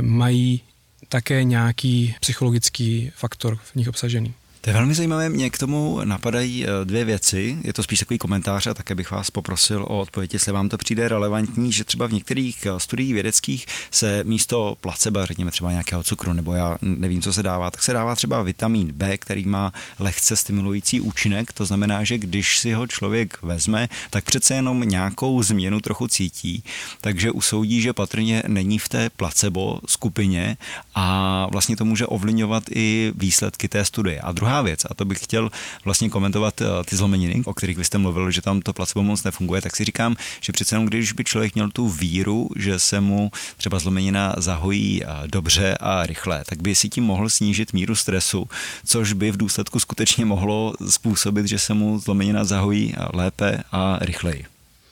mají 0.00 0.60
také 1.08 1.44
nějaký 1.44 2.14
psychologický 2.20 3.10
faktor 3.14 3.56
v 3.56 3.74
nich 3.74 3.88
obsažený. 3.88 4.34
To 4.66 4.70
je 4.70 4.74
velmi 4.74 4.94
zajímavé. 4.94 5.28
Mě 5.28 5.50
k 5.50 5.58
tomu 5.58 6.00
napadají 6.04 6.64
eh, 6.64 6.84
dvě 6.84 7.04
věci. 7.04 7.58
Je 7.64 7.72
to 7.72 7.82
spíš 7.82 7.98
takový 7.98 8.18
komentář 8.18 8.66
a 8.66 8.74
také 8.74 8.94
bych 8.94 9.10
vás 9.10 9.30
poprosil 9.30 9.82
o 9.82 10.00
odpověď, 10.00 10.34
jestli 10.34 10.52
vám 10.52 10.68
to 10.68 10.78
přijde 10.78 11.08
relevantní, 11.08 11.72
že 11.72 11.84
třeba 11.84 12.06
v 12.06 12.12
některých 12.12 12.66
eh, 12.66 12.80
studiích 12.80 13.14
vědeckých 13.14 13.66
se 13.90 14.24
místo 14.24 14.76
placebo, 14.80 15.26
řekněme 15.26 15.50
třeba 15.50 15.70
nějakého 15.70 16.02
cukru, 16.02 16.32
nebo 16.32 16.52
já 16.52 16.78
nevím, 16.82 17.22
co 17.22 17.32
se 17.32 17.42
dává, 17.42 17.70
tak 17.70 17.82
se 17.82 17.92
dává 17.92 18.14
třeba 18.14 18.42
vitamin 18.42 18.92
B, 18.92 19.18
který 19.18 19.44
má 19.44 19.72
lehce 19.98 20.36
stimulující 20.36 21.00
účinek. 21.00 21.52
To 21.52 21.64
znamená, 21.64 22.04
že 22.04 22.18
když 22.18 22.58
si 22.58 22.72
ho 22.72 22.86
člověk 22.86 23.42
vezme, 23.42 23.88
tak 24.10 24.24
přece 24.24 24.54
jenom 24.54 24.80
nějakou 24.80 25.42
změnu 25.42 25.80
trochu 25.80 26.08
cítí, 26.08 26.64
takže 27.00 27.30
usoudí, 27.30 27.80
že 27.80 27.92
patrně 27.92 28.42
není 28.46 28.78
v 28.78 28.88
té 28.88 29.10
placebo 29.10 29.80
skupině 29.86 30.56
a 30.94 31.46
vlastně 31.52 31.76
to 31.76 31.84
může 31.84 32.06
ovlivňovat 32.06 32.64
i 32.70 33.12
výsledky 33.16 33.68
té 33.68 33.84
studie. 33.84 34.20
A 34.20 34.32
druhá 34.32 34.55
věc, 34.62 34.84
a 34.90 34.94
to 34.94 35.04
bych 35.04 35.24
chtěl 35.24 35.50
vlastně 35.84 36.08
komentovat 36.08 36.60
eh, 36.60 36.66
ty 36.84 36.96
zlomeniny, 36.96 37.42
o 37.44 37.54
kterých 37.54 37.76
vy 37.76 37.84
jste 37.84 37.98
mluvil, 37.98 38.30
že 38.30 38.42
tam 38.42 38.60
to 38.60 38.72
placebo 38.72 39.02
moc 39.02 39.24
nefunguje, 39.24 39.60
tak 39.62 39.76
si 39.76 39.84
říkám, 39.84 40.16
že 40.40 40.52
přece 40.52 40.74
jenom 40.74 40.86
když 40.86 41.12
by 41.12 41.24
člověk 41.24 41.54
měl 41.54 41.70
tu 41.70 41.88
víru, 41.88 42.48
že 42.56 42.78
se 42.78 43.00
mu 43.00 43.30
třeba 43.56 43.78
zlomenina 43.78 44.34
zahojí 44.38 45.02
eh, 45.04 45.06
dobře 45.26 45.76
a 45.80 46.06
rychle, 46.06 46.44
tak 46.46 46.62
by 46.62 46.74
si 46.74 46.88
tím 46.88 47.04
mohl 47.04 47.28
snížit 47.28 47.72
míru 47.72 47.94
stresu, 47.94 48.48
což 48.84 49.12
by 49.12 49.30
v 49.30 49.36
důsledku 49.36 49.80
skutečně 49.80 50.24
mohlo 50.24 50.74
způsobit, 50.88 51.46
že 51.46 51.58
se 51.58 51.74
mu 51.74 51.98
zlomenina 51.98 52.44
zahojí 52.44 52.94
eh, 52.96 53.06
lépe 53.12 53.62
a 53.72 53.98
rychleji. 54.00 54.44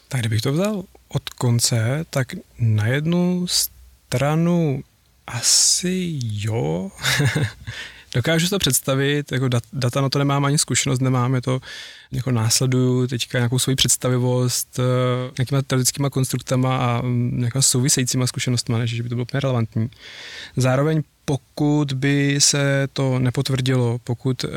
Tak 0.09 0.21
kdybych 0.21 0.41
to 0.41 0.53
vzal 0.53 0.83
od 1.09 1.31
konce, 1.31 2.05
tak 2.11 2.29
na 2.59 2.87
jednu 2.87 3.47
stranu 3.47 4.83
asi 5.27 6.19
jo. 6.23 6.91
Dokážu 8.15 8.49
to 8.49 8.59
představit, 8.59 9.33
jako 9.33 9.49
data 9.73 10.01
na 10.01 10.09
to 10.09 10.19
nemám 10.19 10.45
ani 10.45 10.59
zkušenost, 10.59 11.01
nemám, 11.01 11.35
je 11.35 11.41
to 11.41 11.61
jako 12.13 12.31
následuju 12.31 13.07
teďka 13.07 13.39
nějakou 13.39 13.59
svoji 13.59 13.77
představivost 13.77 14.79
eh, 14.79 15.33
nějakýma 15.39 15.63
teoretickýma 15.63 16.11
konstruktama 16.11 16.77
a 16.77 17.03
mm, 17.03 17.39
nějakýma 17.39 17.63
souvisejícíma 17.63 18.27
zkušenostmi, 18.27 18.79
než 18.79 18.91
že 18.91 19.03
by 19.03 19.09
to 19.09 19.15
bylo 19.15 19.23
úplně 19.23 19.41
relevantní. 19.41 19.91
Zároveň 20.57 21.03
pokud 21.25 21.93
by 21.93 22.37
se 22.39 22.89
to 22.93 23.19
nepotvrdilo, 23.19 23.99
pokud 24.05 24.45
uh, 24.45 24.51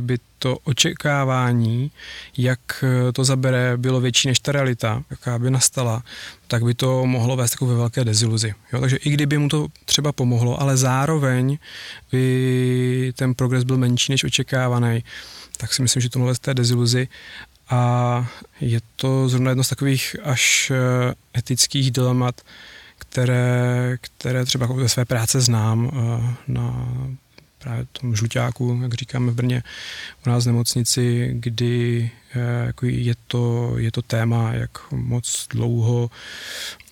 by 0.00 0.18
to 0.38 0.58
očekávání, 0.58 1.90
jak 2.36 2.84
to 3.12 3.24
zabere, 3.24 3.76
bylo 3.76 4.00
větší 4.00 4.28
než 4.28 4.40
ta 4.40 4.52
realita, 4.52 5.02
jaká 5.10 5.38
by 5.38 5.50
nastala, 5.50 6.02
tak 6.48 6.64
by 6.64 6.74
to 6.74 7.06
mohlo 7.06 7.36
vést 7.36 7.50
takové 7.50 7.74
velké 7.74 8.04
deziluzi. 8.04 8.54
Jo? 8.72 8.80
Takže 8.80 8.96
i 8.96 9.10
kdyby 9.10 9.38
mu 9.38 9.48
to 9.48 9.66
třeba 9.84 10.12
pomohlo, 10.12 10.60
ale 10.60 10.76
zároveň 10.76 11.58
by 12.12 13.12
ten 13.16 13.34
progres 13.34 13.64
byl 13.64 13.76
menší 13.76 14.12
než 14.12 14.24
očekávaný, 14.24 15.04
tak 15.56 15.72
si 15.74 15.82
myslím, 15.82 16.02
že 16.02 16.10
to 16.10 16.18
mohlo 16.18 16.30
vést 16.30 16.38
té 16.38 16.54
deziluzi 16.54 17.08
a 17.70 18.26
je 18.60 18.80
to 18.96 19.28
zrovna 19.28 19.50
jedno 19.50 19.64
z 19.64 19.68
takových 19.68 20.16
až 20.22 20.72
eh, 20.74 21.38
etických 21.38 21.90
dilemat, 21.90 22.40
které, 23.00 23.96
které 24.00 24.44
třeba 24.44 24.66
ve 24.66 24.88
své 24.88 25.04
práce 25.04 25.40
znám 25.40 25.90
eh, 25.92 26.34
na 26.48 26.88
právě 27.58 27.86
tom 27.92 28.16
žluťáku, 28.16 28.78
jak 28.82 28.94
říkáme 28.94 29.32
v 29.32 29.34
Brně, 29.34 29.62
u 30.26 30.30
nás 30.30 30.44
v 30.44 30.46
nemocnici, 30.46 31.30
kdy 31.34 32.10
eh, 32.34 32.66
jako 32.66 32.86
je, 32.86 33.14
to, 33.26 33.74
je 33.78 33.92
to 33.92 34.02
téma, 34.02 34.52
jak 34.52 34.92
moc 34.92 35.46
dlouho 35.50 36.10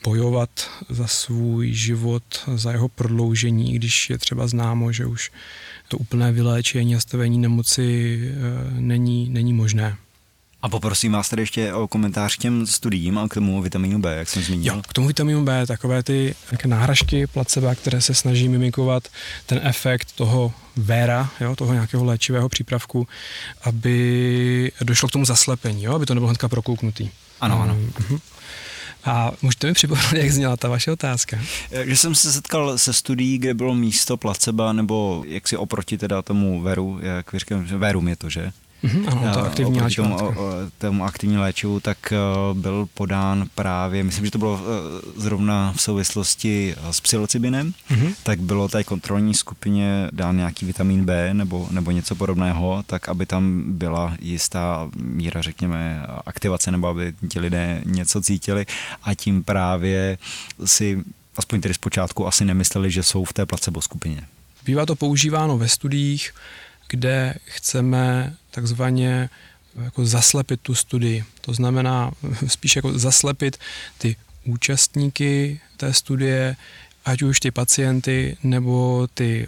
bojovat 0.05 0.51
za 0.89 1.07
svůj 1.07 1.73
život, 1.73 2.23
za 2.55 2.73
jeho 2.73 2.89
prodloužení, 2.89 3.73
když 3.73 4.11
je 4.11 4.19
třeba 4.19 4.47
známo, 4.47 4.93
že 4.93 5.07
už 5.07 5.31
to 5.89 5.99
úplné 5.99 6.33
vyléčení 6.33 6.97
a 6.97 7.01
stavení 7.01 7.39
nemoci 7.39 8.19
eh, 8.25 8.81
není, 8.81 9.29
není 9.31 9.53
možné. 9.53 9.97
A 10.63 10.69
poprosím 10.69 11.13
vás 11.13 11.29
tady 11.29 11.43
ještě 11.43 11.73
o 11.75 11.89
komentář 11.89 12.37
k 12.37 12.39
těm 12.39 12.67
studiím 12.67 13.19
a 13.19 13.29
k 13.29 13.35
tomu 13.35 13.63
vitamínu 13.63 13.99
B, 13.99 14.17
jak 14.17 14.29
jsem 14.29 14.43
zmínil. 14.43 14.75
Jo, 14.75 14.83
k 14.89 14.93
tomu 14.93 15.07
vitamínu 15.07 15.45
B, 15.45 15.67
takové 15.67 16.03
ty 16.03 16.35
náhražky 16.67 17.27
placebo, 17.27 17.75
které 17.75 18.01
se 18.01 18.15
snaží 18.15 18.49
mimikovat 18.49 19.09
ten 19.47 19.61
efekt 19.63 20.13
toho 20.13 20.53
véra, 20.77 21.31
jo, 21.41 21.57
toho 21.57 21.73
nějakého 21.73 22.05
léčivého 22.05 22.49
přípravku, 22.49 23.09
aby 23.63 24.73
došlo 24.83 25.09
k 25.09 25.13
tomu 25.13 25.25
zaslepení, 25.25 25.83
jo, 25.83 25.95
aby 25.95 26.07
to 26.07 26.15
nebylo 26.15 26.29
hnedka 26.29 26.49
prokouknutý. 26.49 27.11
Ano, 27.41 27.63
ano. 27.63 27.77
Uh-huh. 27.99 28.21
A 29.05 29.33
můžete 29.43 29.67
mi 29.67 29.73
připomenout, 29.73 30.13
jak 30.13 30.31
zněla 30.31 30.57
ta 30.57 30.69
vaše 30.69 30.93
otázka? 30.93 31.39
Že 31.85 31.97
jsem 31.97 32.15
se 32.15 32.33
setkal 32.33 32.79
se 32.79 32.93
studií, 32.93 33.39
kde 33.39 33.55
bylo 33.55 33.75
místo 33.75 34.17
placebo, 34.17 34.73
nebo 34.73 35.25
jak 35.27 35.49
si 35.49 35.57
oproti 35.57 35.99
teda 35.99 36.23
tomu 36.23 36.61
veru, 36.61 36.99
jak 37.03 37.33
vy 37.33 37.39
říkám, 37.39 37.65
verum 37.65 38.09
je 38.09 38.17
to, 38.17 38.31
že? 38.31 38.53
Mm-hmm, 38.85 39.09
ano, 39.13 39.35
to 39.35 39.41
aktivní 39.41 39.81
léčivo. 39.81 40.19
Tomu, 40.19 40.41
tomu 40.79 41.05
aktivní 41.05 41.37
léčivu, 41.39 41.81
tak 41.81 42.13
byl 42.53 42.89
podán 42.95 43.49
právě, 43.55 44.05
myslím, 44.05 44.25
že 44.25 44.31
to 44.31 44.39
bylo 44.39 44.61
zrovna 45.17 45.73
v 45.77 45.81
souvislosti 45.81 46.75
s 46.91 47.01
psilocybinem, 47.01 47.73
mm-hmm. 47.91 48.15
tak 48.23 48.41
bylo 48.41 48.69
té 48.69 48.85
kontrolní 48.85 49.35
skupině 49.35 50.09
dán 50.13 50.37
nějaký 50.37 50.67
vitamin 50.67 51.05
B 51.05 51.35
nebo, 51.35 51.69
nebo 51.71 51.91
něco 51.91 52.15
podobného, 52.15 52.85
tak 52.87 53.09
aby 53.09 53.27
tam 53.27 53.63
byla 53.67 54.17
jistá 54.21 54.91
míra, 54.97 55.43
řekněme, 55.43 56.07
aktivace, 56.27 56.71
nebo 56.71 56.89
aby 56.89 57.15
ti 57.29 57.41
lidé 57.41 57.83
něco 57.85 58.23
cítili 58.23 58.67
a 59.03 59.15
tím 59.15 59.45
právě 59.45 60.19
si 60.65 61.05
aspoň 61.37 61.61
tedy 61.61 61.75
zpočátku 61.75 62.27
asi 62.27 62.45
nemysleli, 62.45 62.91
že 62.91 63.03
jsou 63.03 63.25
v 63.25 63.33
té 63.33 63.47
placebo 63.47 63.83
skupině. 63.83 64.23
Bývá 64.65 64.87
to 64.87 64.97
používáno 64.97 65.59
ve 65.59 65.69
studiích, 65.69 66.35
kde 66.89 67.35
chceme 67.45 68.35
takzvaně 68.59 69.31
jako 69.85 70.07
zaslepit 70.07 70.61
tu 70.61 70.75
studii. 70.75 71.25
To 71.41 71.55
znamená 71.55 72.11
spíš 72.47 72.77
jako 72.77 72.99
zaslepit 72.99 73.59
ty 73.99 74.17
účastníky 74.45 75.61
té 75.77 75.93
studie, 75.93 76.57
ať 77.05 77.23
už 77.23 77.41
ty 77.41 77.51
pacienty 77.51 78.37
nebo 78.43 79.07
ty 79.15 79.47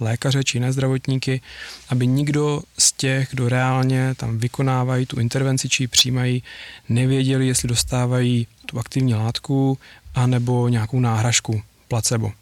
lékaře 0.00 0.44
či 0.44 0.56
jiné 0.58 0.72
zdravotníky, 0.72 1.40
aby 1.88 2.06
nikdo 2.06 2.62
z 2.78 2.92
těch, 2.92 3.28
kdo 3.30 3.48
reálně 3.48 4.14
tam 4.14 4.38
vykonávají 4.38 5.06
tu 5.06 5.20
intervenci 5.20 5.68
či 5.68 5.82
ji 5.82 5.88
přijímají, 5.88 6.42
nevěděli, 6.88 7.46
jestli 7.46 7.68
dostávají 7.68 8.46
tu 8.66 8.78
aktivní 8.78 9.14
látku 9.14 9.78
anebo 10.14 10.68
nějakou 10.68 11.00
náhražku, 11.00 11.62
placebo. 11.88 12.32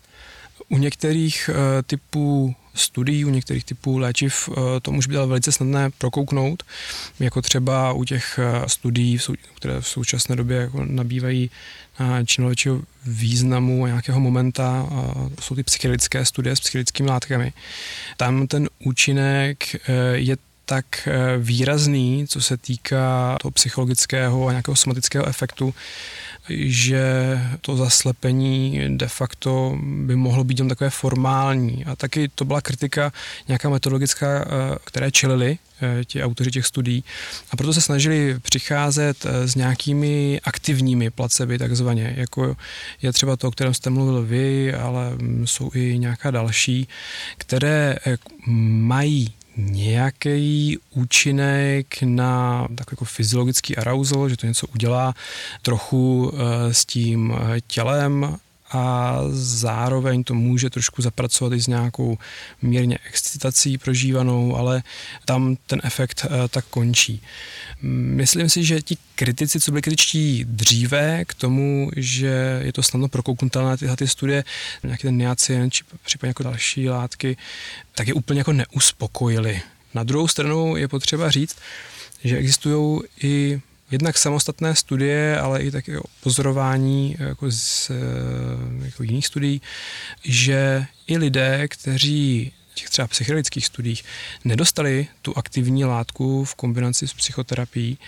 U 0.69 0.79
některých 0.79 1.51
uh, 1.51 1.57
typů 1.87 2.55
studií, 2.75 3.25
u 3.25 3.31
některých 3.31 3.65
typů 3.65 3.99
léčiv 3.99 4.49
uh, 4.49 4.57
to 4.83 4.93
být 5.07 5.17
ale 5.17 5.27
velice 5.27 5.53
snadné 5.53 5.91
prokouknout, 5.99 6.63
jako 7.21 7.43
třeba 7.43 7.93
u 7.93 8.05
těch 8.05 8.39
uh, 8.39 8.67
studií, 8.67 9.19
které 9.55 9.81
v 9.81 9.89
současné 9.89 10.37
době 10.37 10.57
jako 10.57 10.85
nabývají 10.85 11.51
čím 12.27 12.47
většího 12.47 12.83
významu 13.07 13.85
a 13.85 13.89
nějakého 13.89 14.21
momenta 14.21 14.89
jsou 15.41 15.55
ty 15.55 15.63
psychedelické 15.63 16.25
studie 16.25 16.57
s 16.57 16.61
psychedelickými 16.61 17.09
látkami. 17.09 17.53
Tam 18.17 18.47
ten 18.47 18.69
účinek 18.85 19.77
je 20.13 20.37
tak 20.71 21.09
výrazný, 21.39 22.27
co 22.29 22.41
se 22.41 22.57
týká 22.57 23.37
toho 23.43 23.53
psychologického 23.53 24.47
a 24.47 24.51
nějakého 24.53 24.77
somatického 24.77 25.27
efektu, 25.27 25.75
že 26.49 27.05
to 27.61 27.77
zaslepení 27.77 28.81
de 28.89 29.09
facto 29.09 29.79
by 29.83 30.17
mohlo 30.17 30.45
být 30.45 30.59
jen 30.59 30.69
takové 30.69 30.91
formální. 30.91 31.85
A 31.85 31.97
taky 31.97 32.29
to 32.29 32.45
byla 32.45 32.61
kritika 32.61 33.13
nějaká 33.49 33.69
metodologická, 33.69 34.45
eh, 34.45 34.77
které 34.85 35.11
čelili 35.11 35.59
eh, 35.83 36.05
ti 36.05 36.23
autoři 36.23 36.51
těch 36.51 36.67
studií. 36.67 37.05
A 37.51 37.57
proto 37.57 37.73
se 37.73 37.81
snažili 37.81 38.37
přicházet 38.41 39.27
eh, 39.27 39.49
s 39.49 39.55
nějakými 39.55 40.41
aktivními 40.45 41.11
placeby, 41.11 41.59
takzvaně, 41.59 42.15
jako 42.17 42.57
je 43.03 43.13
třeba 43.13 43.37
to, 43.37 43.49
o 43.49 43.51
kterém 43.51 43.75
jste 43.75 43.91
mluvil 43.91 44.23
vy, 44.23 44.75
ale 44.75 45.13
jsou 45.45 45.71
i 45.75 45.99
nějaká 45.99 46.31
další, 46.31 46.89
které 47.39 47.97
mají 48.47 49.33
nějaký 49.67 50.79
účinek 50.91 52.03
na 52.03 52.63
takový 52.75 52.95
jako 52.95 53.05
fyziologický 53.05 53.77
arousal, 53.77 54.29
že 54.29 54.37
to 54.37 54.47
něco 54.47 54.67
udělá 54.67 55.15
trochu 55.63 56.33
eh, 56.35 56.75
s 56.75 56.85
tím 56.85 57.35
eh, 57.35 57.61
tělem 57.61 58.37
a 58.71 59.17
zároveň 59.33 60.25
to 60.25 60.35
může 60.35 60.71
trošku 60.71 61.03
zapracovat 61.03 61.53
i 61.53 61.61
s 61.61 61.67
nějakou 61.67 62.19
mírně 62.63 62.99
excitací 63.09 63.79
prožívanou, 63.79 64.57
ale 64.57 64.83
tam 65.25 65.57
ten 65.67 65.81
efekt 65.85 66.27
eh, 66.27 66.49
tak 66.49 66.65
končí. 66.65 67.23
Myslím 67.83 68.49
si, 68.49 68.65
že 68.65 68.83
ti 68.83 68.97
kritici, 69.15 69.61
co 69.61 69.71
byli 69.71 69.83
kritičtí 69.83 70.45
dříve 70.49 71.25
k 71.25 71.35
tomu, 71.35 71.91
že 71.97 72.61
je 72.65 72.73
to 72.73 72.83
snadno 72.83 73.09
prokouknutelné 73.09 73.77
tyhle 73.77 73.97
ty 73.97 74.09
studie, 74.09 74.45
nějaký 74.83 75.03
ten 75.03 75.17
niacin, 75.17 75.71
či 75.71 75.85
případně 76.05 76.31
jako 76.31 76.43
další 76.43 76.89
látky, 76.89 77.37
tak 77.95 78.09
je 78.09 78.15
úplně 78.15 78.41
jako 78.41 78.53
neuspokojili. 78.53 79.63
Na 79.95 80.05
druhou 80.05 80.29
stranu 80.29 80.77
je 80.77 80.89
potřeba 80.89 81.31
říct, 81.31 81.57
že 82.25 82.37
existují 82.37 83.01
i 83.23 83.61
jednak 83.91 84.19
samostatné 84.19 84.75
studie, 84.75 85.41
ale 85.41 85.63
i 85.63 85.71
také 85.71 85.99
pozorování 86.21 87.17
jako 87.19 87.51
z 87.51 87.91
jako 88.83 89.03
jiných 89.03 89.27
studií, 89.27 89.63
že 90.25 90.87
i 91.07 91.19
lidé, 91.19 91.69
kteří 91.69 92.53
těch 92.75 92.91
třeba 92.91 93.09
psychedelických 93.09 93.67
studiích 93.67 94.05
nedostali 94.45 95.09
tu 95.23 95.39
aktivní 95.39 95.85
látku 95.85 96.45
v 96.45 96.55
kombinaci 96.55 97.09
s 97.09 97.15
psychoterapií, 97.15 97.99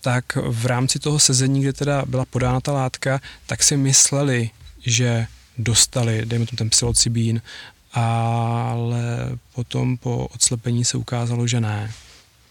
tak 0.00 0.36
v 0.36 0.66
rámci 0.66 0.98
toho 0.98 1.18
sezení, 1.18 1.60
kde 1.60 1.72
teda 1.72 2.04
byla 2.06 2.24
podána 2.24 2.60
ta 2.60 2.72
látka, 2.72 3.20
tak 3.46 3.62
si 3.62 3.76
mysleli, 3.76 4.50
že 4.86 5.26
dostali, 5.58 6.26
dejme 6.26 6.46
tomu 6.46 6.56
ten 6.56 6.70
psilocybín, 6.70 7.42
ale 7.92 9.02
potom 9.54 9.96
po 9.96 10.26
odslepení 10.26 10.84
se 10.84 10.96
ukázalo, 10.96 11.46
že 11.46 11.60
ne. 11.60 11.92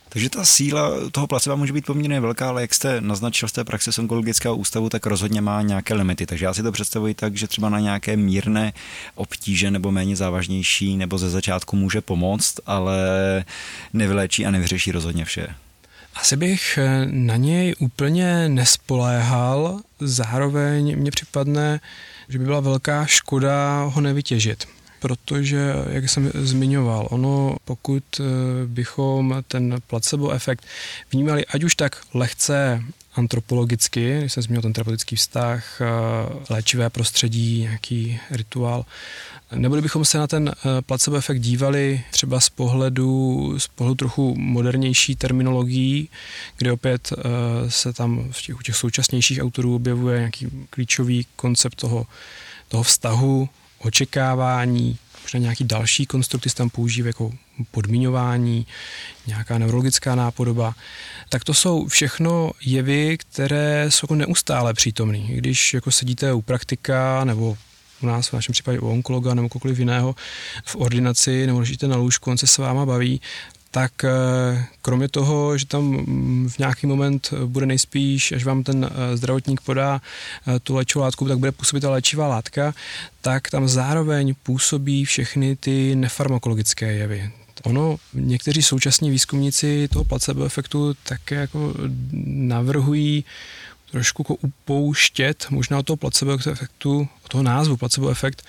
Takže 0.09 0.29
ta 0.29 0.45
síla 0.45 0.91
toho 1.11 1.27
placebo 1.27 1.57
může 1.57 1.73
být 1.73 1.85
poměrně 1.85 2.19
velká, 2.19 2.49
ale 2.49 2.61
jak 2.61 2.73
jste 2.73 3.01
naznačil 3.01 3.49
z 3.49 3.51
té 3.51 3.63
praxe 3.63 3.91
z 3.91 3.99
onkologického 3.99 4.55
ústavu, 4.55 4.89
tak 4.89 5.05
rozhodně 5.05 5.41
má 5.41 5.61
nějaké 5.61 5.93
limity. 5.93 6.25
Takže 6.25 6.45
já 6.45 6.53
si 6.53 6.63
to 6.63 6.71
představuji 6.71 7.13
tak, 7.13 7.35
že 7.35 7.47
třeba 7.47 7.69
na 7.69 7.79
nějaké 7.79 8.17
mírné 8.17 8.73
obtíže 9.15 9.71
nebo 9.71 9.91
méně 9.91 10.15
závažnější 10.15 10.97
nebo 10.97 11.17
ze 11.17 11.29
začátku 11.29 11.75
může 11.75 12.01
pomoct, 12.01 12.59
ale 12.65 12.97
nevyléčí 13.93 14.45
a 14.45 14.51
nevyřeší 14.51 14.91
rozhodně 14.91 15.25
vše. 15.25 15.47
Asi 16.15 16.35
bych 16.35 16.79
na 17.05 17.35
něj 17.35 17.75
úplně 17.79 18.49
nespoléhal, 18.49 19.79
zároveň 19.99 20.99
mně 20.99 21.11
připadne, 21.11 21.79
že 22.29 22.39
by 22.39 22.45
byla 22.45 22.59
velká 22.59 23.05
škoda 23.05 23.83
ho 23.83 24.01
nevytěžit 24.01 24.76
protože, 24.99 25.73
jak 25.89 26.09
jsem 26.09 26.31
zmiňoval, 26.33 27.07
ono, 27.11 27.55
pokud 27.65 28.03
eh, 28.19 28.23
bychom 28.65 29.43
ten 29.47 29.75
placebo 29.87 30.31
efekt 30.31 30.65
vnímali 31.11 31.45
ať 31.45 31.63
už 31.63 31.75
tak 31.75 32.01
lehce 32.13 32.83
antropologicky, 33.15 34.17
když 34.19 34.33
jsem 34.33 34.43
zmínil 34.43 34.61
ten 34.61 34.73
terapeutický 34.73 35.15
vztah, 35.15 35.81
eh, 35.81 35.85
léčivé 36.49 36.89
prostředí, 36.89 37.61
nějaký 37.61 38.19
rituál, 38.31 38.85
nebo 39.55 39.75
kdybychom 39.75 40.05
se 40.05 40.17
na 40.17 40.27
ten 40.27 40.51
eh, 40.51 40.81
placebo 40.81 41.17
efekt 41.17 41.39
dívali 41.39 42.03
třeba 42.11 42.39
z 42.39 42.49
pohledu, 42.49 43.53
z 43.59 43.67
pohledu 43.67 43.95
trochu 43.95 44.35
modernější 44.35 45.15
terminologií, 45.15 46.09
kde 46.57 46.71
opět 46.71 47.13
se 47.67 47.93
tam 47.93 48.29
v 48.31 48.41
těch, 48.41 48.55
u 48.55 48.61
těch 48.61 48.75
současnějších 48.75 49.41
autorů 49.41 49.75
objevuje 49.75 50.17
nějaký 50.17 50.47
klíčový 50.69 51.25
koncept 51.35 51.75
toho, 51.75 52.07
toho 52.67 52.83
vztahu 52.83 53.49
očekávání, 53.79 54.97
možná 55.23 55.39
nějaký 55.39 55.63
další 55.63 56.05
konstrukty 56.05 56.49
tam 56.49 56.69
používají 56.69 57.09
jako 57.09 57.31
podmiňování, 57.71 58.67
nějaká 59.27 59.57
neurologická 59.57 60.15
nápodoba, 60.15 60.75
tak 61.29 61.43
to 61.43 61.53
jsou 61.53 61.87
všechno 61.87 62.51
jevy, 62.61 63.17
které 63.17 63.85
jsou 63.89 64.05
jako 64.05 64.15
neustále 64.15 64.73
přítomné. 64.73 65.19
Když 65.19 65.73
jako 65.73 65.91
sedíte 65.91 66.33
u 66.33 66.41
praktika 66.41 67.23
nebo 67.23 67.57
u 68.01 68.05
nás 68.05 68.27
v 68.27 68.33
našem 68.33 68.53
případě 68.53 68.79
u 68.79 68.89
onkologa 68.89 69.33
nebo 69.33 69.49
kohokoliv 69.49 69.79
jiného 69.79 70.15
v 70.65 70.75
ordinaci 70.75 71.47
nebo 71.47 71.59
ležíte 71.59 71.87
na 71.87 71.95
lůžku, 71.95 72.31
on 72.31 72.37
se 72.37 72.47
s 72.47 72.57
váma 72.57 72.85
baví, 72.85 73.21
tak 73.71 74.03
eh, 74.03 74.65
kromě 74.81 75.07
toho, 75.07 75.57
že 75.57 75.65
tam 75.65 75.83
mm, 75.83 76.49
v 76.49 76.59
nějaký 76.59 76.87
moment 76.87 77.33
bude 77.45 77.65
nejspíš, 77.65 78.31
až 78.31 78.43
vám 78.43 78.63
ten 78.63 78.89
eh, 78.91 79.17
zdravotník 79.17 79.61
podá 79.61 80.01
eh, 80.47 80.59
tu 80.59 80.75
léčivou 80.75 81.03
látku, 81.03 81.27
tak 81.27 81.37
bude 81.37 81.51
působit 81.51 81.81
ta 81.81 81.89
léčivá 81.89 82.27
látka, 82.27 82.73
tak 83.21 83.49
tam 83.49 83.67
zároveň 83.67 84.35
působí 84.43 85.05
všechny 85.05 85.55
ty 85.55 85.95
nefarmakologické 85.95 86.93
jevy. 86.93 87.31
Ono, 87.63 87.97
někteří 88.13 88.61
současní 88.61 89.09
výzkumníci 89.09 89.87
toho 89.87 90.05
placebo 90.05 90.45
efektu 90.45 90.93
také 91.03 91.35
jako 91.35 91.73
navrhují 92.23 93.25
trošku 93.91 94.21
jako 94.21 94.35
upouštět 94.35 95.47
možná 95.49 95.79
od 95.79 95.85
toho 95.85 95.97
placebo 95.97 96.31
efektu, 96.31 97.07
od 97.25 97.31
toho 97.31 97.43
názvu 97.43 97.77
placebo 97.77 98.09
efekt, 98.09 98.43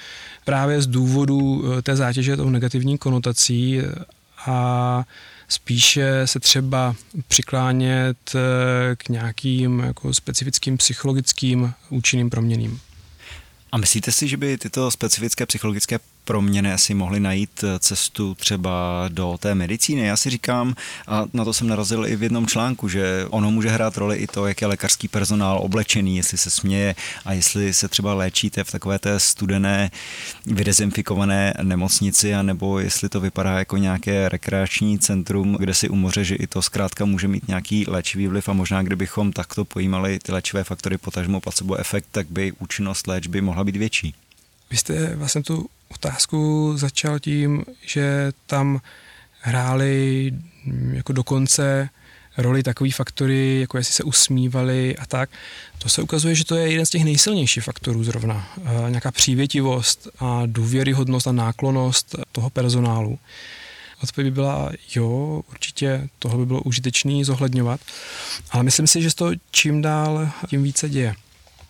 právě 0.44 0.82
z 0.82 0.86
důvodu 0.86 1.64
té 1.82 1.96
zátěže, 1.96 2.36
toho 2.36 2.50
negativní 2.50 2.98
konotací 2.98 3.80
a 4.46 5.04
spíše 5.48 6.26
se 6.26 6.40
třeba 6.40 6.94
přiklánět 7.28 8.16
eh, 8.34 8.96
k 8.96 9.08
nějakým 9.08 9.80
jako 9.80 10.14
specifickým 10.14 10.76
psychologickým 10.76 11.72
účinným 11.90 12.30
proměným. 12.30 12.80
A 13.72 13.78
myslíte 13.78 14.12
si, 14.12 14.28
že 14.28 14.36
by 14.36 14.58
tyto 14.58 14.90
specifické 14.90 15.46
psychologické 15.46 15.98
proměny 16.28 16.72
asi 16.72 16.94
mohli 16.94 17.20
najít 17.20 17.64
cestu 17.78 18.34
třeba 18.34 19.04
do 19.08 19.38
té 19.40 19.54
medicíny. 19.54 20.06
Já 20.06 20.16
si 20.16 20.30
říkám, 20.30 20.74
a 21.06 21.24
na 21.32 21.44
to 21.44 21.52
jsem 21.52 21.68
narazil 21.68 22.06
i 22.06 22.16
v 22.16 22.22
jednom 22.22 22.46
článku, 22.46 22.88
že 22.88 23.26
ono 23.30 23.50
může 23.50 23.68
hrát 23.68 23.96
roli 23.96 24.16
i 24.16 24.26
to, 24.26 24.46
jak 24.46 24.60
je 24.60 24.66
lékařský 24.66 25.08
personál 25.08 25.58
oblečený, 25.58 26.16
jestli 26.16 26.38
se 26.38 26.50
směje 26.50 26.94
a 27.24 27.32
jestli 27.32 27.74
se 27.74 27.88
třeba 27.88 28.14
léčíte 28.14 28.64
v 28.64 28.70
takové 28.70 28.98
té 28.98 29.20
studené, 29.20 29.90
vydezinfikované 30.46 31.54
nemocnici, 31.62 32.34
anebo 32.34 32.78
jestli 32.78 33.08
to 33.08 33.20
vypadá 33.20 33.58
jako 33.58 33.76
nějaké 33.76 34.28
rekreační 34.28 34.98
centrum, 34.98 35.56
kde 35.58 35.74
si 35.74 35.88
u 35.88 35.94
moře, 35.94 36.24
že 36.24 36.34
i 36.34 36.46
to 36.46 36.62
zkrátka 36.62 37.04
může 37.04 37.28
mít 37.28 37.48
nějaký 37.48 37.84
léčivý 37.88 38.26
vliv 38.26 38.48
a 38.48 38.52
možná 38.52 38.82
kdybychom 38.82 39.32
takto 39.32 39.64
pojímali 39.64 40.18
ty 40.18 40.32
léčivé 40.32 40.64
faktory, 40.64 40.98
potažmo 40.98 41.40
placebo 41.40 41.76
efekt, 41.76 42.06
tak 42.10 42.26
by 42.30 42.52
účinnost 42.52 43.06
léčby 43.06 43.40
mohla 43.40 43.64
být 43.64 43.76
větší. 43.76 44.14
Vy 44.70 44.76
jste 44.76 45.16
vlastně 45.16 45.42
tu 45.42 45.68
otázku 45.88 46.72
začal 46.76 47.18
tím, 47.18 47.64
že 47.86 48.32
tam 48.46 48.80
hráli 49.40 50.32
jako 50.92 51.12
dokonce 51.12 51.88
roli 52.38 52.62
takový 52.62 52.90
faktory, 52.90 53.60
jako 53.60 53.78
jestli 53.78 53.94
se 53.94 54.02
usmívali 54.02 54.96
a 54.96 55.06
tak. 55.06 55.30
To 55.78 55.88
se 55.88 56.02
ukazuje, 56.02 56.34
že 56.34 56.44
to 56.44 56.54
je 56.56 56.70
jeden 56.70 56.86
z 56.86 56.90
těch 56.90 57.04
nejsilnějších 57.04 57.64
faktorů 57.64 58.04
zrovna. 58.04 58.48
E, 58.86 58.90
nějaká 58.90 59.10
přívětivost 59.10 60.08
a 60.18 60.42
důvěryhodnost 60.46 61.26
a 61.26 61.32
náklonost 61.32 62.16
toho 62.32 62.50
personálu. 62.50 63.18
Odpověď 64.02 64.32
by 64.32 64.34
byla, 64.34 64.70
jo, 64.94 65.42
určitě 65.50 66.08
tohle 66.18 66.38
by 66.38 66.46
bylo 66.46 66.62
užitečné 66.62 67.24
zohledňovat, 67.24 67.80
ale 68.50 68.62
myslím 68.62 68.86
si, 68.86 69.02
že 69.02 69.14
to 69.14 69.30
čím 69.50 69.82
dál 69.82 70.30
tím 70.48 70.62
více 70.62 70.88
děje. 70.88 71.14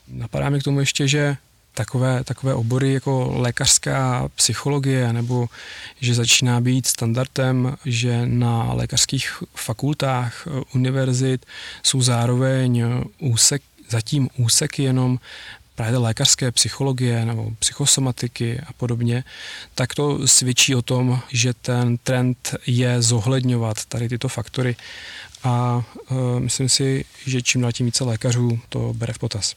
Napadá 0.09 0.51
mi 0.51 0.61
k 0.61 0.63
tomu 0.63 0.81
ještě, 0.81 1.09
že 1.09 1.37
takové, 1.79 2.25
takové 2.25 2.55
obory 2.55 2.93
jako 2.93 3.33
lékařská 3.37 4.29
psychologie, 4.35 5.13
nebo 5.13 5.49
že 6.01 6.15
začíná 6.15 6.61
být 6.61 6.87
standardem, 6.87 7.77
že 7.85 8.27
na 8.27 8.73
lékařských 8.73 9.43
fakultách 9.55 10.49
univerzit 10.75 11.47
jsou 11.83 12.03
zároveň 12.03 12.85
úsek, 13.19 13.63
zatím 13.91 14.29
úseky 14.37 14.83
jenom 14.83 15.19
právě 15.75 15.99
lékařské 15.99 16.53
psychologie 16.53 17.25
nebo 17.25 17.51
psychosomatiky 17.59 18.61
a 18.67 18.73
podobně, 18.73 19.25
tak 19.75 19.95
to 19.95 20.29
svědčí 20.29 20.75
o 20.75 20.83
tom, 20.83 21.21
že 21.31 21.55
ten 21.55 21.97
trend 21.97 22.55
je 22.67 23.03
zohledňovat 23.03 23.85
tady 23.85 24.09
tyto 24.09 24.29
faktory 24.29 24.77
a 25.43 25.83
uh, 26.11 26.41
myslím 26.41 26.69
si, 26.69 27.05
že 27.27 27.43
čím 27.43 27.61
dál 27.61 27.73
tím 27.73 27.87
více 27.87 28.05
lékařů 28.05 28.59
to 28.69 28.93
bere 28.95 29.13
v 29.13 29.19
potaz. 29.19 29.55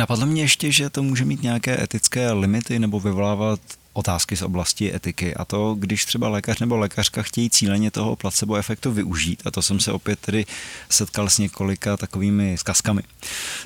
Napadlo 0.00 0.26
mě 0.26 0.42
ještě, 0.42 0.72
že 0.72 0.90
to 0.90 1.02
může 1.02 1.24
mít 1.24 1.42
nějaké 1.42 1.82
etické 1.82 2.32
limity 2.32 2.78
nebo 2.78 3.00
vyvolávat 3.00 3.60
otázky 3.92 4.36
z 4.36 4.42
oblasti 4.42 4.94
etiky 4.94 5.34
a 5.34 5.44
to, 5.44 5.74
když 5.78 6.04
třeba 6.04 6.28
lékař 6.28 6.60
nebo 6.60 6.76
lékařka 6.76 7.22
chtějí 7.22 7.50
cíleně 7.50 7.90
toho 7.90 8.16
placebo 8.16 8.56
efektu 8.56 8.92
využít 8.92 9.42
a 9.44 9.50
to 9.50 9.62
jsem 9.62 9.80
se 9.80 9.92
opět 9.92 10.18
tedy 10.18 10.46
setkal 10.88 11.30
s 11.30 11.38
několika 11.38 11.96
takovými 11.96 12.58
zkazkami. 12.58 13.02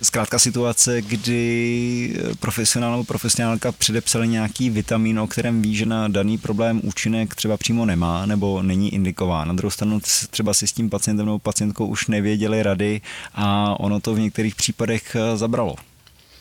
Zkrátka 0.03 0.39
situace, 0.39 1.03
kdy 1.03 2.17
profesionál 2.41 2.91
nebo 2.91 3.05
profesionálka 3.05 3.73
předepsali 3.73 4.29
nějaký 4.29 4.71
vitamin, 4.71 5.21
o 5.21 5.27
kterém 5.27 5.63
ví, 5.63 5.77
že 5.77 5.87
na 5.87 6.09
daný 6.09 6.39
problém 6.39 6.81
účinek 6.85 7.35
třeba 7.35 7.57
přímo 7.57 7.87
nemá 7.87 8.27
nebo 8.27 8.63
není 8.63 8.95
indikován. 8.95 9.49
Na 9.49 9.55
druhou 9.55 9.71
stranu 9.71 10.01
třeba 10.31 10.55
si 10.55 10.67
s 10.67 10.73
tím 10.73 10.91
pacientem 10.91 11.27
nebo 11.27 11.39
pacientkou 11.39 11.87
už 11.87 12.07
nevěděli 12.07 12.63
rady 12.63 13.01
a 13.35 13.81
ono 13.81 14.01
to 14.01 14.15
v 14.15 14.21
některých 14.21 14.55
případech 14.55 15.17
zabralo. 15.35 15.77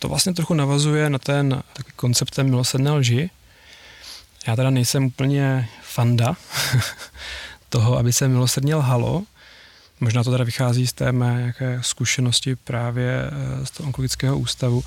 To 0.04 0.10
vlastně 0.10 0.34
trochu 0.34 0.54
navazuje 0.54 1.10
na 1.10 1.20
ten 1.20 1.64
takový 1.74 1.94
konceptem 1.96 2.50
milosrdné 2.50 2.92
lži. 2.92 3.30
Já 4.48 4.56
teda 4.56 4.70
nejsem 4.70 5.06
úplně 5.06 5.70
fanda 5.84 6.36
toho, 7.70 7.98
aby 7.98 8.14
se 8.14 8.28
milosrdně 8.28 8.76
lhalo. 8.76 9.24
Možná 10.00 10.24
to 10.24 10.32
teda 10.32 10.44
vychází 10.44 10.88
z 10.88 10.94
té 10.94 11.12
mé 11.12 11.42
jaké 11.42 11.80
zkušenosti 11.82 12.56
právě 12.56 13.24
eh, 13.28 13.66
z 13.66 13.72
toho 13.72 13.88
onkologického 13.88 14.38
ústavu. 14.38 14.84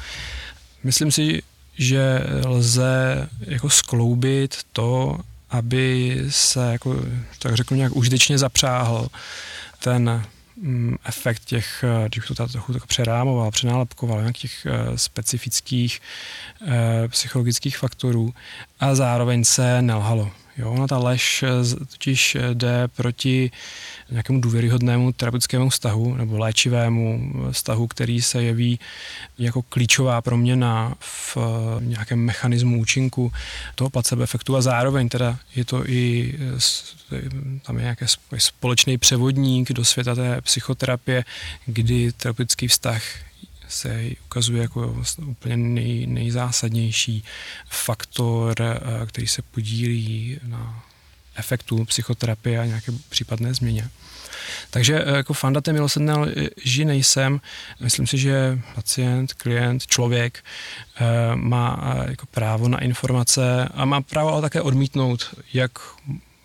Myslím 0.84 1.12
si, 1.12 1.42
že 1.78 2.20
lze 2.44 3.28
jako 3.40 3.70
skloubit 3.70 4.58
to, 4.72 5.18
aby 5.50 6.16
se, 6.28 6.72
jako, 6.72 6.96
tak 7.38 7.54
řeknu, 7.54 7.76
nějak 7.76 7.96
užitečně 7.96 8.38
zapřáhl 8.38 9.08
ten 9.78 10.24
efekt 11.04 11.44
těch, 11.44 11.84
eh, 11.84 12.08
když 12.08 12.26
to 12.26 12.34
tady 12.34 12.52
trochu 12.52 12.72
tak 12.72 12.86
přerámoval, 12.86 13.50
přenálepkoval, 13.50 14.20
nějakých 14.20 14.66
eh, 14.70 14.98
specifických 14.98 16.00
eh, 16.66 17.08
psychologických 17.08 17.78
faktorů 17.78 18.34
a 18.80 18.94
zároveň 18.94 19.44
se 19.44 19.82
nelhalo. 19.82 20.30
Jo, 20.58 20.70
ona 20.70 20.86
ta 20.86 20.98
lež 20.98 21.44
totiž 21.90 22.36
jde 22.52 22.88
proti 22.88 23.50
nějakému 24.10 24.40
důvěryhodnému 24.40 25.12
terapeutickému 25.12 25.68
vztahu 25.68 26.14
nebo 26.14 26.38
léčivému 26.38 27.32
vztahu, 27.50 27.86
který 27.86 28.22
se 28.22 28.42
jeví 28.42 28.80
jako 29.38 29.62
klíčová 29.62 30.22
proměna 30.22 30.94
v 31.00 31.38
nějakém 31.80 32.18
mechanismu 32.18 32.80
účinku 32.80 33.32
toho 33.74 33.90
placebo 33.90 34.22
efektu 34.22 34.56
a 34.56 34.62
zároveň 34.62 35.08
teda 35.08 35.38
je 35.54 35.64
to 35.64 35.88
i 35.88 36.34
tam 37.62 37.76
je 37.76 37.82
nějaký 37.82 38.04
společný 38.38 38.98
převodník 38.98 39.72
do 39.72 39.84
světa 39.84 40.14
té 40.14 40.40
psychoterapie, 40.40 41.24
kdy 41.66 42.12
terapeutický 42.12 42.68
vztah 42.68 43.02
se 43.68 44.10
ukazuje 44.24 44.62
jako 44.62 44.88
vlastně 44.88 45.24
úplně 45.24 45.56
nej, 45.56 46.06
nejzásadnější 46.06 47.24
faktor, 47.70 48.54
eh, 48.62 49.06
který 49.06 49.26
se 49.26 49.42
podílí 49.42 50.38
na 50.42 50.84
efektu 51.34 51.84
psychoterapie 51.84 52.60
a 52.60 52.64
nějaké 52.64 52.92
případné 53.08 53.54
změně. 53.54 53.88
Takže 54.70 55.04
eh, 55.04 55.16
jako 55.16 55.34
fanda 55.34 55.60
té 55.60 55.72
milosrdné 55.72 56.14
lži 56.16 56.84
nejsem. 56.84 57.40
Myslím 57.80 58.06
si, 58.06 58.18
že 58.18 58.58
pacient, 58.74 59.32
klient, 59.32 59.86
člověk 59.86 60.44
eh, 60.96 61.04
má 61.34 61.94
jako 62.08 62.26
právo 62.26 62.68
na 62.68 62.78
informace 62.78 63.68
a 63.74 63.84
má 63.84 64.00
právo 64.00 64.32
ale 64.32 64.42
také 64.42 64.62
odmítnout, 64.62 65.34
jak 65.52 65.78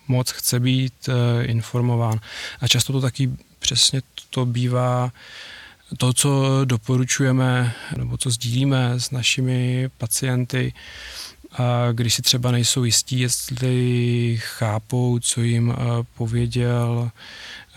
moc 0.08 0.32
chce 0.32 0.60
být 0.60 1.10
informován. 1.42 2.20
A 2.62 2.68
často 2.68 2.94
to 2.94 3.02
taky 3.02 3.30
přesně 3.60 4.02
to 4.30 4.46
bývá 4.46 5.12
to, 5.98 6.14
co 6.14 6.62
doporučujeme 6.66 7.74
nebo 7.98 8.18
co 8.18 8.30
sdílíme 8.30 9.00
s 9.00 9.12
našimi 9.12 9.90
pacienty, 9.98 10.74
když 11.92 12.14
si 12.14 12.22
třeba 12.22 12.52
nejsou 12.52 12.84
jistí, 12.84 13.20
jestli 13.20 14.38
chápou, 14.42 15.20
co 15.20 15.42
jim 15.42 15.76
pověděl 16.18 17.12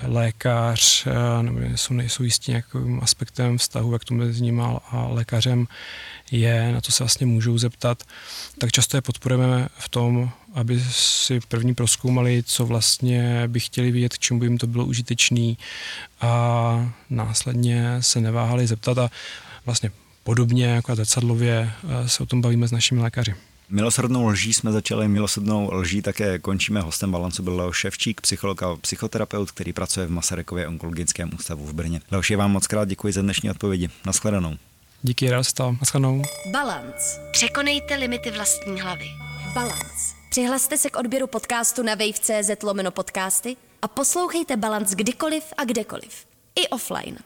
lékař, 0.02 1.06
nebo 1.42 1.58
nejsou, 1.58 1.94
nejsou 1.94 2.22
jistí 2.22 2.50
nějakým 2.50 3.00
aspektem 3.02 3.58
vztahu, 3.58 3.92
jak 3.92 4.04
to 4.04 4.14
mezi 4.14 4.42
ním 4.42 4.60
a 4.60 5.06
lékařem 5.08 5.66
je, 6.30 6.72
na 6.72 6.80
to 6.80 6.92
se 6.92 7.04
vlastně 7.04 7.26
můžou 7.26 7.58
zeptat, 7.58 8.02
tak 8.58 8.70
často 8.70 8.96
je 8.96 9.00
podporujeme 9.00 9.68
v 9.78 9.88
tom, 9.88 10.30
aby 10.54 10.80
si 10.90 11.40
první 11.48 11.74
proskoumali, 11.74 12.42
co 12.46 12.66
vlastně 12.66 13.42
by 13.46 13.60
chtěli 13.60 13.90
vědět, 13.90 14.14
k 14.14 14.18
čemu 14.18 14.40
by 14.40 14.46
jim 14.46 14.58
to 14.58 14.66
bylo 14.66 14.84
užitečný 14.84 15.58
a 16.20 16.92
následně 17.10 17.96
se 18.00 18.20
neváhali 18.20 18.66
zeptat 18.66 18.98
a 18.98 19.10
vlastně 19.66 19.90
podobně 20.22 20.66
jako 20.66 20.96
zrcadlově 20.96 21.70
eh, 21.84 22.08
se 22.08 22.22
o 22.22 22.26
tom 22.26 22.40
bavíme 22.40 22.68
s 22.68 22.72
našimi 22.72 23.00
lékaři. 23.00 23.34
Milosrdnou 23.74 24.26
lží 24.26 24.52
jsme 24.52 24.72
začali, 24.72 25.08
milosrdnou 25.08 25.70
lží 25.72 26.02
také 26.02 26.38
končíme. 26.38 26.80
Hostem 26.80 27.12
balancu 27.12 27.42
byl 27.42 27.56
Leo 27.56 27.72
Ševčík, 27.72 28.20
psycholog 28.20 28.62
a 28.62 28.76
psychoterapeut, 28.76 29.50
který 29.50 29.72
pracuje 29.72 30.06
v 30.06 30.10
Masarykově 30.10 30.68
onkologickém 30.68 31.30
ústavu 31.34 31.66
v 31.66 31.72
Brně. 31.72 32.00
Leoši, 32.10 32.36
vám 32.36 32.50
moc 32.52 32.66
krát 32.66 32.88
děkuji 32.88 33.12
za 33.12 33.22
dnešní 33.22 33.50
odpovědi. 33.50 33.90
Naschledanou. 34.06 34.56
Díky, 35.02 35.30
rád 35.30 35.44
stál. 35.44 35.76
Naschledanou. 35.80 36.22
Balance. 36.50 37.20
Překonejte 37.32 37.94
limity 37.94 38.30
vlastní 38.30 38.80
hlavy. 38.80 39.06
Balance. 39.54 40.14
Přihlaste 40.30 40.78
se 40.78 40.90
k 40.90 40.96
odběru 40.96 41.26
podcastu 41.26 41.82
na 41.82 41.94
wave.cz 41.94 42.62
lomeno 42.62 42.90
podcasty 42.90 43.56
a 43.82 43.88
poslouchejte 43.88 44.56
Balance 44.56 44.96
kdykoliv 44.96 45.44
a 45.56 45.64
kdekoliv. 45.64 46.26
I 46.56 46.68
offline. 46.68 47.18